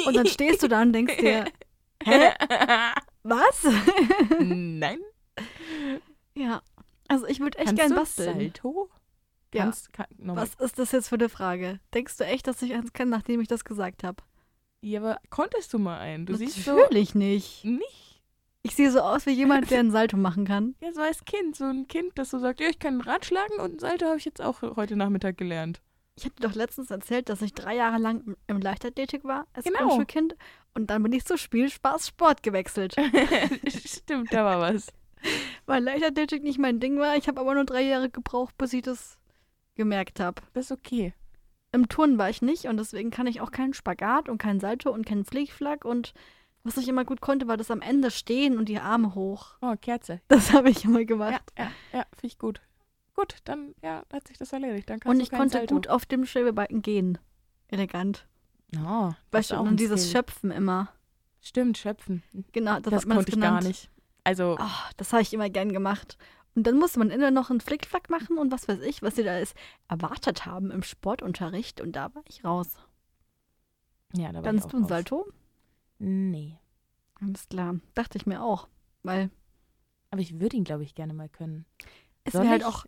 [0.06, 1.46] Und dann stehst du da und denkst dir,
[2.04, 2.32] hä,
[3.24, 3.68] was?
[4.40, 5.00] Nein.
[6.36, 6.62] ja,
[7.10, 8.40] also ich würde echt Kannst gern basteln.
[8.40, 8.90] Salto?
[9.54, 9.64] Ja.
[9.64, 10.44] Kannst, kann, nochmal.
[10.44, 11.80] Was ist das jetzt für eine Frage?
[11.94, 14.24] Denkst du echt, dass ich eins kann, nachdem ich das gesagt habe?
[14.82, 16.26] Ja, aber konntest du mal einen?
[16.26, 17.66] Du siehst so Natürlich nicht.
[17.66, 18.05] nicht.
[18.66, 20.74] Ich sehe so aus wie jemand, der ein Salto machen kann.
[20.82, 23.24] Ja, so als Kind, so ein Kind, das so sagt, ja, ich kann ein Rad
[23.24, 25.82] schlagen und ein Salto habe ich jetzt auch heute Nachmittag gelernt.
[26.16, 29.80] Ich hatte doch letztens erzählt, dass ich drei Jahre lang im- Leichtathletik war als Genau.
[29.80, 30.36] Grundschulkind.
[30.74, 32.96] Und dann bin ich zu Spiel, Spaß, Sport gewechselt.
[33.68, 34.88] Stimmt, da war was.
[35.68, 37.16] Weil Leichtathletik nicht mein Ding war.
[37.18, 39.20] Ich habe aber nur drei Jahre gebraucht, bis ich das
[39.76, 40.42] gemerkt habe.
[40.54, 41.14] Das ist okay.
[41.72, 44.92] Im Turnen war ich nicht und deswegen kann ich auch keinen Spagat und keinen Salto
[44.92, 45.86] und keinen Fliegflack.
[45.86, 46.14] Und
[46.66, 49.56] was ich immer gut konnte, war das am Ende stehen und die Arme hoch.
[49.62, 50.20] Oh, Kerze.
[50.28, 51.44] Das habe ich immer Ja, gemacht.
[51.58, 52.60] ja, ja, finde ich gut.
[53.16, 54.90] Gut, dann ja, hat sich das erledigt.
[54.90, 55.76] Dann und ich konnte Salto.
[55.76, 57.18] gut auf dem Schwebebalken gehen.
[57.70, 58.28] Elegant.
[58.86, 60.18] Oh, Weißt du, und dieses Skill.
[60.20, 60.90] Schöpfen immer.
[61.40, 62.24] Stimmt, schöpfen.
[62.52, 63.62] Genau, das, Das, hat man konnte das ich genannt.
[63.62, 63.90] gar nicht.
[64.26, 66.18] Also, Ah, das habe ich immer gern gemacht.
[66.56, 69.24] Und dann musste man immer noch einen Flickflack machen und was weiß ich, was sie
[69.24, 69.54] da alles
[69.88, 71.80] erwartet haben im Sportunterricht.
[71.82, 72.76] Und da war ich raus.
[74.14, 74.90] ja, da war ich Kannst auch du ein raus.
[74.90, 75.26] Salto?
[76.00, 76.58] Nee.
[77.22, 77.80] Alles klar.
[77.94, 78.68] Dachte ich mir auch.
[79.04, 79.30] Weil
[80.12, 81.66] Aber ich würde ihn, glaube ich, gerne mal können.
[82.24, 82.86] es Soll wäre halt auch.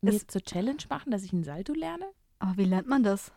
[0.00, 2.04] Mir zur Challenge machen, dass ich einen Salto lerne?
[2.38, 3.32] Aber wie lernt man das?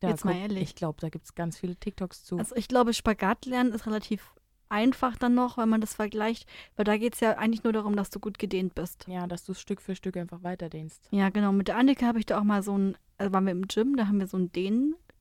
[0.00, 0.62] Da Jetzt mal guck- ehrlich.
[0.62, 2.38] Ich glaube, da gibt es ganz viele TikToks zu.
[2.38, 4.34] Also ich glaube, Spagat lernen ist relativ
[4.68, 6.48] einfach dann noch, wenn man das vergleicht.
[6.76, 9.04] Weil da geht es ja eigentlich nur darum, dass du gut gedehnt bist.
[9.08, 11.08] ja, dass du Stück für Stück einfach weiterdehnst.
[11.10, 11.50] Ja, genau.
[11.52, 13.96] Mit der Annika habe ich da auch mal so ein, also waren wir im Gym,
[13.96, 14.52] da haben wir so ein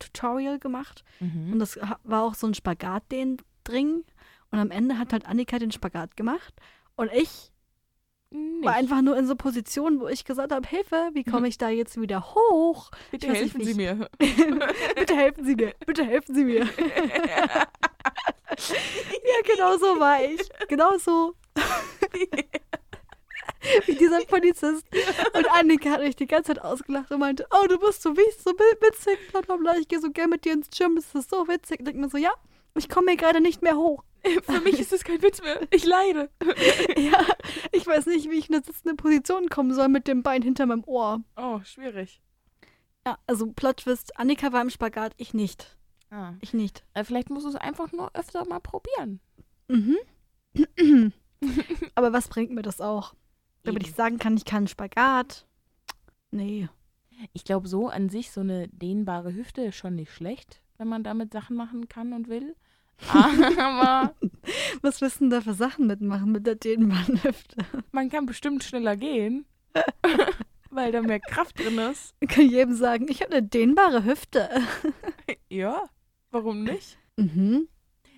[0.01, 1.03] Dehn-Tutorial gemacht.
[1.19, 1.59] Und Mhm.
[1.59, 4.03] das ha- war auch so ein Spagat-Dehn-Dring.
[4.51, 6.53] Und am Ende hat halt Annika den Spagat gemacht.
[6.95, 7.51] Und ich
[8.29, 8.65] Nicht.
[8.65, 11.69] war einfach nur in so Positionen, wo ich gesagt habe, Hilfe, wie komme ich da
[11.69, 12.91] jetzt wieder hoch?
[13.11, 14.09] Bitte ich weiß helfen wie Sie ich- mir.
[14.95, 16.67] bitte helfen Sie mir, bitte helfen Sie mir.
[18.57, 20.39] Ja, genau so war ich.
[20.69, 21.35] Genau so.
[23.85, 24.85] Wie dieser Polizist.
[25.33, 28.41] Und Annika hat mich die ganze Zeit ausgelacht und meinte, oh, du bist so wichtig,
[28.43, 29.75] so wi- witzig, bla bla bla.
[29.77, 31.79] Ich gehe so gerne mit dir ins Gym, das ist so witzig.
[31.79, 32.31] Und ich mir so, ja,
[32.75, 34.03] ich komme hier gerade nicht mehr hoch.
[34.43, 35.61] Für mich ist es kein Witz mehr.
[35.71, 36.29] Ich leide.
[36.97, 37.23] Ja,
[37.71, 40.65] ich weiß nicht, wie ich in eine sitzende Position kommen soll mit dem Bein hinter
[40.65, 41.21] meinem Ohr.
[41.35, 42.21] Oh, schwierig.
[43.05, 45.77] Ja, also Plot Twist, Annika war im Spagat, ich nicht.
[46.09, 46.33] Ah.
[46.41, 46.83] Ich nicht.
[46.93, 49.19] Äh, Vielleicht musst du es einfach nur öfter mal probieren.
[49.67, 49.97] Mhm.
[51.95, 53.13] Aber was bringt mir das auch?
[53.65, 53.89] Damit Eben.
[53.89, 55.45] ich sagen kann, ich kann Spagat.
[56.31, 56.69] Nee.
[57.33, 61.03] Ich glaube, so an sich so eine dehnbare Hüfte ist schon nicht schlecht, wenn man
[61.03, 62.55] damit Sachen machen kann und will.
[63.09, 64.13] Aber
[64.81, 67.57] Was willst du denn da für Sachen mitmachen mit der Dehnbahnhüfte?
[67.91, 69.45] man kann bestimmt schneller gehen,
[70.69, 72.13] weil da mehr Kraft drin ist.
[72.19, 74.49] Ich kann jedem sagen, ich habe eine dehnbare Hüfte.
[75.49, 75.89] Ja,
[76.31, 76.97] warum nicht?
[77.17, 77.67] Mhm.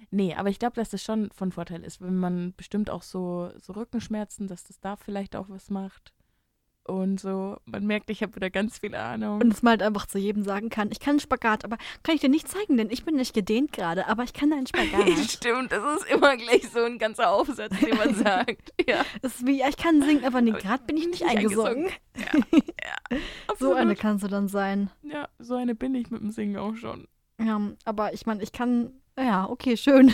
[0.09, 3.51] Nee, aber ich glaube, dass das schon von Vorteil ist, wenn man bestimmt auch so,
[3.61, 6.13] so Rückenschmerzen, dass das da vielleicht auch was macht.
[6.85, 9.41] Und so, man merkt, ich habe wieder ganz viel Ahnung.
[9.41, 12.15] Und dass man halt einfach zu jedem sagen kann, ich kann einen Spagat, aber kann
[12.15, 15.09] ich dir nicht zeigen, denn ich bin nicht gedehnt gerade, aber ich kann einen Spagat.
[15.29, 18.71] Stimmt, das ist immer gleich so ein ganzer Aufsatz, den man sagt.
[18.87, 21.29] Ja, Das ist wie, ja, ich kann singen, aber nee, gerade bin ich nicht nicht
[21.29, 21.89] eingesungen.
[22.15, 22.63] eingesungen.
[23.11, 23.17] ja,
[23.59, 24.89] So eine kannst du dann sein.
[25.03, 27.05] Ja, so eine bin ich mit dem Singen auch schon.
[27.37, 28.93] Ja, aber ich meine, ich kann,
[29.23, 30.13] ja, okay, schön.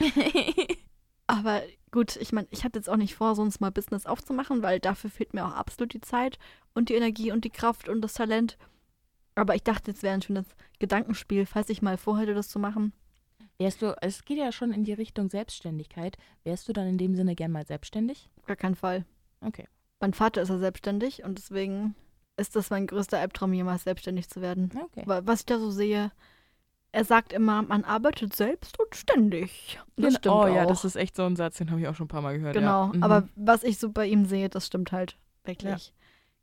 [1.26, 4.62] Aber gut, ich meine, ich hatte jetzt auch nicht vor, so ein Small Business aufzumachen,
[4.62, 6.38] weil dafür fehlt mir auch absolut die Zeit
[6.74, 8.56] und die Energie und die Kraft und das Talent.
[9.34, 10.46] Aber ich dachte, es wäre ein schönes
[10.78, 12.92] Gedankenspiel, falls ich mal vorhätte, das zu machen.
[13.58, 16.16] Wärst du, es geht ja schon in die Richtung Selbstständigkeit.
[16.44, 18.30] Wärst du dann in dem Sinne gern mal selbstständig?
[18.46, 19.04] Gar keinen Fall.
[19.40, 19.66] Okay.
[20.00, 21.94] Mein Vater ist ja selbstständig und deswegen
[22.36, 24.70] ist das mein größter Albtraum, jemals selbstständig zu werden.
[24.84, 25.02] Okay.
[25.06, 26.12] Was ich da so sehe,
[26.92, 29.78] er sagt immer, man arbeitet selbst und ständig.
[29.96, 30.48] Das stimmt oh auch.
[30.48, 32.38] ja, das ist echt so ein Satz, den habe ich auch schon ein paar Mal
[32.38, 32.54] gehört.
[32.54, 32.92] Genau, ja.
[32.94, 33.02] Mhm.
[33.02, 35.92] aber was ich so bei ihm sehe, das stimmt halt wirklich.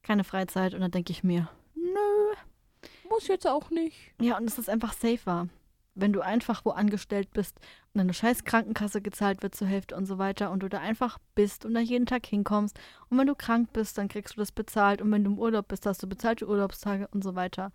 [0.04, 2.90] Keine Freizeit und dann denke ich mir, nö.
[3.10, 3.96] muss jetzt auch nicht.
[4.22, 5.48] Ja, und es ist einfach safer,
[5.96, 7.60] wenn du einfach wo angestellt bist
[7.94, 11.18] und deine scheiß Krankenkasse gezahlt wird zur Hälfte und so weiter und du da einfach
[11.34, 12.78] bist und da jeden Tag hinkommst
[13.10, 15.70] und wenn du krank bist, dann kriegst du das bezahlt und wenn du im Urlaub
[15.70, 17.72] bist, hast du bezahlte Urlaubstage und so weiter.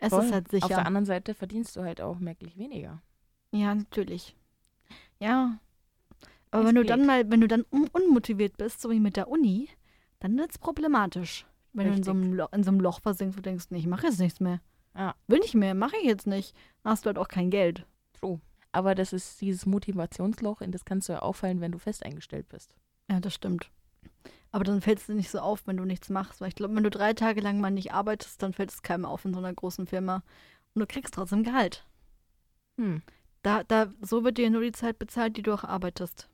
[0.00, 0.24] Es Voll.
[0.24, 0.86] ist halt Auf der sicher.
[0.86, 3.02] anderen Seite verdienst du halt auch merklich weniger.
[3.52, 4.34] Ja, natürlich.
[5.18, 5.58] Ja.
[6.50, 9.28] Aber wenn du dann mal, wenn du dann un unmotiviert bist, so wie mit der
[9.28, 9.68] Uni,
[10.18, 11.46] dann wird es problematisch.
[11.72, 13.86] Wenn du in so, einem Loch, in so einem Loch versinkst und denkst, nee, ich
[13.86, 14.60] mache jetzt nichts mehr.
[14.96, 15.14] Ja.
[15.28, 16.56] Will nicht mehr, mache ich jetzt nicht.
[16.82, 17.86] Dann hast du halt auch kein Geld.
[18.18, 18.40] True.
[18.72, 22.74] Aber das ist dieses Motivationsloch, in das kannst du ja auffallen, wenn du festeingestellt bist.
[23.08, 23.70] Ja, das stimmt.
[24.52, 26.40] Aber dann fällt es dir nicht so auf, wenn du nichts machst.
[26.40, 29.04] Weil ich glaube, wenn du drei Tage lang mal nicht arbeitest, dann fällt es keinem
[29.04, 30.22] auf in so einer großen Firma.
[30.74, 31.86] Und du kriegst trotzdem Gehalt.
[32.78, 33.02] Hm.
[33.42, 36.28] Da, da, so wird dir nur die Zeit bezahlt, die du auch arbeitest.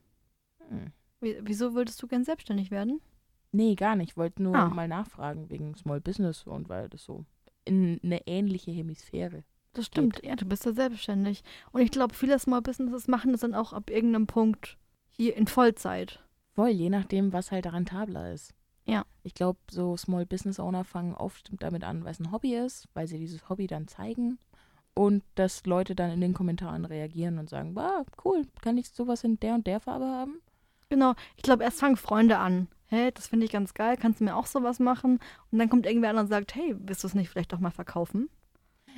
[0.69, 0.91] hm.
[1.19, 3.01] Wie, wieso würdest du gern selbstständig werden?
[3.51, 4.11] Nee, gar nicht.
[4.11, 4.69] Ich wollte nur Ah.
[4.69, 7.25] mal nachfragen wegen Small Business und weil das so
[7.65, 9.43] in eine ähnliche Hemisphäre.
[9.73, 11.43] Das stimmt, ja, du bist ja selbstständig.
[11.71, 14.77] Und ich glaube, viele Small Businesses machen das dann auch ab irgendeinem Punkt
[15.09, 16.23] hier in Vollzeit.
[16.57, 18.55] Voll, je nachdem, was halt rentabler ist.
[18.85, 19.05] Ja.
[19.21, 22.87] Ich glaube, so Small Business Owner fangen oft damit an, weil es ein Hobby ist,
[22.95, 24.39] weil sie dieses Hobby dann zeigen
[24.95, 29.23] und dass Leute dann in den Kommentaren reagieren und sagen, wow, cool, kann ich sowas
[29.23, 30.41] in der und der Farbe haben?
[30.89, 32.69] Genau, ich glaube, erst fangen Freunde an.
[32.87, 35.19] Hä, das finde ich ganz geil, kannst du mir auch sowas machen?
[35.51, 37.69] Und dann kommt irgendwer an und sagt, hey, willst du es nicht vielleicht doch mal
[37.69, 38.29] verkaufen?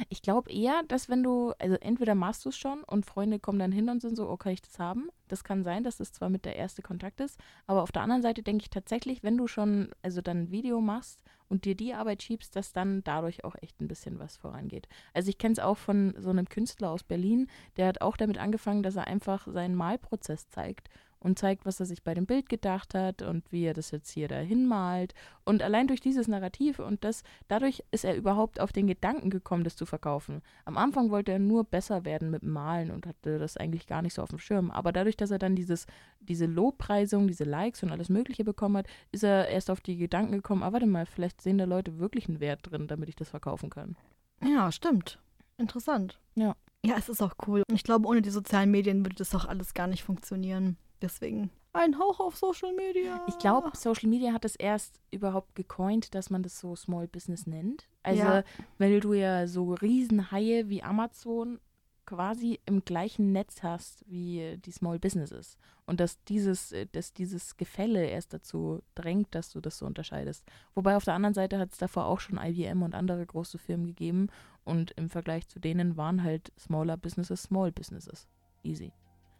[0.07, 3.59] Ich glaube eher, dass wenn du, also entweder machst du es schon und Freunde kommen
[3.59, 5.09] dann hin und sind so, oh, kann ich das haben?
[5.27, 7.37] Das kann sein, dass das zwar mit der erste Kontakt ist,
[7.67, 10.79] aber auf der anderen Seite denke ich tatsächlich, wenn du schon, also dann ein Video
[10.79, 14.87] machst und dir die Arbeit schiebst, dass dann dadurch auch echt ein bisschen was vorangeht.
[15.13, 18.37] Also ich kenne es auch von so einem Künstler aus Berlin, der hat auch damit
[18.37, 20.89] angefangen, dass er einfach seinen Malprozess zeigt
[21.19, 24.09] und zeigt, was er sich bei dem Bild gedacht hat und wie er das jetzt
[24.11, 25.13] hier dahin malt.
[25.43, 29.63] Und allein durch dieses Narrativ und das, dadurch ist er überhaupt auf den Gedanken gekommen,
[29.63, 30.41] das zu verkaufen.
[30.65, 34.13] Am Anfang wollte er nur besser werden mit Malen und hatte das eigentlich gar nicht
[34.13, 34.71] so auf dem Schirm.
[34.71, 35.87] Aber dadurch, dass er dann dieses,
[36.19, 40.33] diese Lobpreisung, diese Likes und alles Mögliche bekommen hat, ist er erst auf die Gedanken
[40.33, 43.29] gekommen, ah, warte mal, vielleicht sehen da Leute wirklich einen Wert drin, damit ich das
[43.29, 43.97] verkaufen kann.
[44.43, 45.19] Ja, stimmt.
[45.57, 46.19] Interessant.
[46.35, 46.55] Ja.
[46.85, 47.63] Ja, es ist auch cool.
[47.69, 50.77] Und ich glaube, ohne die sozialen Medien würde das auch alles gar nicht funktionieren.
[51.01, 53.23] Deswegen ein Hauch auf Social Media.
[53.27, 57.45] Ich glaube, Social Media hat es erst überhaupt gecoint, dass man das so Small Business
[57.47, 57.87] nennt.
[58.03, 58.43] Also, Ja.
[58.79, 61.59] weil du ja so Riesenhaie wie Amazon
[62.05, 65.59] quasi im gleichen Netz hast wie die Small Businesses.
[65.85, 70.43] Und dass dieses, äh, dass dieses Gefälle erst dazu drängt, dass du das so unterscheidest.
[70.73, 73.85] Wobei auf der anderen Seite hat es davor auch schon IBM und andere große Firmen
[73.85, 74.27] gegeben.
[74.65, 78.27] Und im Vergleich zu denen waren halt Smaller Businesses Small Businesses.
[78.63, 78.91] Easy.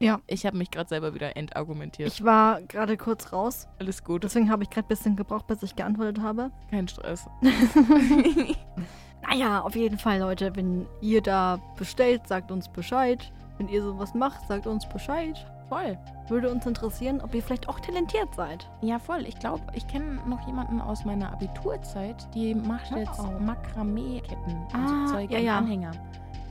[0.02, 0.20] Ja.
[0.28, 2.08] Ich habe mich gerade selber wieder entargumentiert.
[2.08, 3.68] Ich war gerade kurz raus.
[3.80, 4.24] Alles gut.
[4.24, 6.52] Deswegen habe ich gerade ein bisschen gebraucht, bis ich geantwortet habe.
[6.70, 7.28] Kein Stress.
[9.30, 13.32] naja, auf jeden Fall, Leute, wenn ihr da bestellt, sagt uns Bescheid.
[13.58, 15.46] Wenn ihr sowas macht, sagt uns Bescheid.
[15.68, 15.98] Voll.
[16.30, 18.68] Würde uns interessieren, ob ihr vielleicht auch talentiert seid.
[18.82, 19.26] Ja, voll.
[19.28, 23.40] Ich glaube, ich kenne noch jemanden aus meiner Abiturzeit, die macht jetzt Oh.
[23.40, 25.58] Makramee-Ketten und Ah, Zeug ja, ja.
[25.58, 25.92] Anhänger.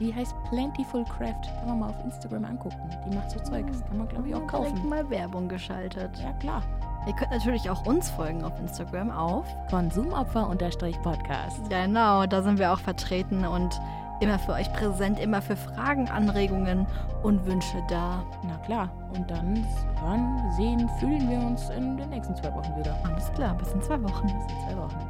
[0.01, 1.43] Die heißt Plentiful Craft.
[1.59, 2.89] Kann man mal auf Instagram angucken.
[3.05, 3.67] Die macht so Zeug.
[3.67, 4.89] Das kann man, glaube ich, auch Direkt kaufen.
[4.89, 6.11] mal Werbung geschaltet.
[6.23, 6.63] Ja, klar.
[7.07, 9.47] Ihr könnt natürlich auch uns folgen auf Instagram auf.
[9.71, 11.69] Konsumopfer-Podcast.
[11.71, 13.81] Genau, da sind wir auch vertreten und
[14.21, 16.87] immer für euch präsent, immer für Fragen, Anregungen
[17.23, 18.23] und Wünsche da.
[18.47, 18.89] Na klar.
[19.17, 19.65] Und dann
[20.01, 22.97] hören, sehen, fühlen wir uns in den nächsten zwei Wochen wieder.
[23.05, 24.27] Alles klar, bis in zwei Wochen.
[24.27, 25.09] Bis in zwei Wochen.